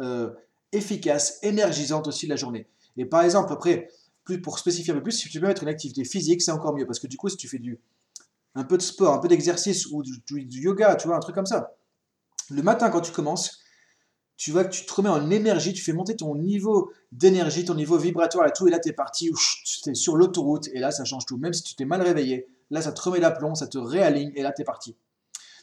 euh, 0.00 0.30
efficace, 0.72 1.38
énergisante 1.42 2.08
aussi 2.08 2.26
la 2.26 2.36
journée. 2.36 2.66
Et 2.96 3.04
par 3.04 3.22
exemple, 3.22 3.52
après, 3.52 3.88
plus 4.24 4.40
pour 4.40 4.58
spécifier 4.58 4.92
un 4.92 4.96
peu 4.96 5.02
plus, 5.02 5.12
si 5.12 5.28
tu 5.28 5.40
peux 5.40 5.46
mettre 5.46 5.62
une 5.62 5.68
activité 5.68 6.04
physique, 6.04 6.42
c'est 6.42 6.50
encore 6.50 6.74
mieux 6.74 6.86
parce 6.86 6.98
que 6.98 7.06
du 7.06 7.16
coup, 7.16 7.28
si 7.28 7.36
tu 7.36 7.48
fais 7.48 7.58
du 7.58 7.80
un 8.54 8.64
peu 8.64 8.76
de 8.76 8.82
sport, 8.82 9.14
un 9.14 9.18
peu 9.18 9.28
d'exercice 9.28 9.86
ou 9.86 10.02
du, 10.02 10.60
yoga, 10.60 10.94
tu 10.96 11.08
vois, 11.08 11.16
un 11.16 11.20
truc 11.20 11.34
comme 11.34 11.46
ça, 11.46 11.74
le 12.50 12.62
matin 12.62 12.90
quand 12.90 13.00
tu 13.00 13.12
commences, 13.12 13.60
tu 14.36 14.50
vois 14.50 14.64
que 14.64 14.72
tu 14.72 14.86
te 14.86 14.92
remets 14.92 15.08
en 15.08 15.30
énergie, 15.30 15.72
tu 15.72 15.82
fais 15.82 15.92
monter 15.92 16.16
ton 16.16 16.34
niveau 16.34 16.92
d'énergie, 17.12 17.64
ton 17.64 17.74
niveau 17.74 17.98
vibratoire 17.98 18.46
et 18.46 18.52
tout, 18.52 18.66
et 18.66 18.70
là 18.70 18.78
tu 18.78 18.88
es 18.88 18.92
parti, 18.92 19.30
tu 19.82 19.90
es 19.90 19.94
sur 19.94 20.16
l'autoroute, 20.16 20.68
et 20.68 20.78
là 20.78 20.90
ça 20.90 21.04
change 21.04 21.26
tout. 21.26 21.36
Même 21.36 21.52
si 21.52 21.62
tu 21.62 21.74
t'es 21.74 21.84
mal 21.84 22.02
réveillé, 22.02 22.46
Là, 22.70 22.82
ça 22.82 22.92
te 22.92 23.00
remet 23.00 23.20
l'aplomb, 23.20 23.54
ça 23.54 23.66
te 23.66 23.78
réaligne 23.78 24.32
et 24.34 24.42
là, 24.42 24.52
tu 24.52 24.62
es 24.62 24.64
parti. 24.64 24.96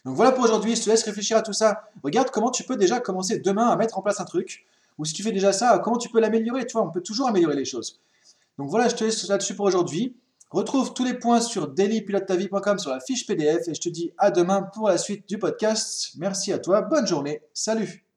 Donc 0.05 0.15
voilà 0.15 0.31
pour 0.31 0.43
aujourd'hui, 0.43 0.75
je 0.75 0.83
te 0.83 0.89
laisse 0.89 1.03
réfléchir 1.03 1.37
à 1.37 1.41
tout 1.41 1.53
ça. 1.53 1.89
Regarde 2.03 2.29
comment 2.31 2.51
tu 2.51 2.63
peux 2.63 2.75
déjà 2.75 2.99
commencer 2.99 3.39
demain 3.39 3.67
à 3.67 3.75
mettre 3.75 3.97
en 3.97 4.01
place 4.01 4.19
un 4.19 4.25
truc. 4.25 4.65
Ou 4.97 5.05
si 5.05 5.13
tu 5.13 5.23
fais 5.23 5.31
déjà 5.31 5.53
ça, 5.53 5.79
comment 5.83 5.97
tu 5.97 6.09
peux 6.09 6.19
l'améliorer. 6.19 6.65
Tu 6.65 6.73
vois, 6.73 6.83
on 6.83 6.91
peut 6.91 7.01
toujours 7.01 7.27
améliorer 7.27 7.55
les 7.55 7.65
choses. 7.65 7.99
Donc 8.57 8.69
voilà, 8.69 8.87
je 8.87 8.95
te 8.95 9.03
laisse 9.03 9.27
là-dessus 9.27 9.55
pour 9.55 9.65
aujourd'hui. 9.65 10.17
Retrouve 10.49 10.93
tous 10.93 11.05
les 11.05 11.13
points 11.13 11.39
sur 11.39 11.69
dailypilotetavie.com 11.69 12.77
sur 12.77 12.91
la 12.91 12.99
fiche 12.99 13.25
PDF 13.25 13.67
et 13.67 13.73
je 13.73 13.81
te 13.81 13.89
dis 13.89 14.11
à 14.17 14.31
demain 14.31 14.63
pour 14.73 14.89
la 14.89 14.97
suite 14.97 15.27
du 15.27 15.39
podcast. 15.39 16.11
Merci 16.17 16.51
à 16.51 16.59
toi, 16.59 16.81
bonne 16.81 17.07
journée, 17.07 17.41
salut 17.53 18.10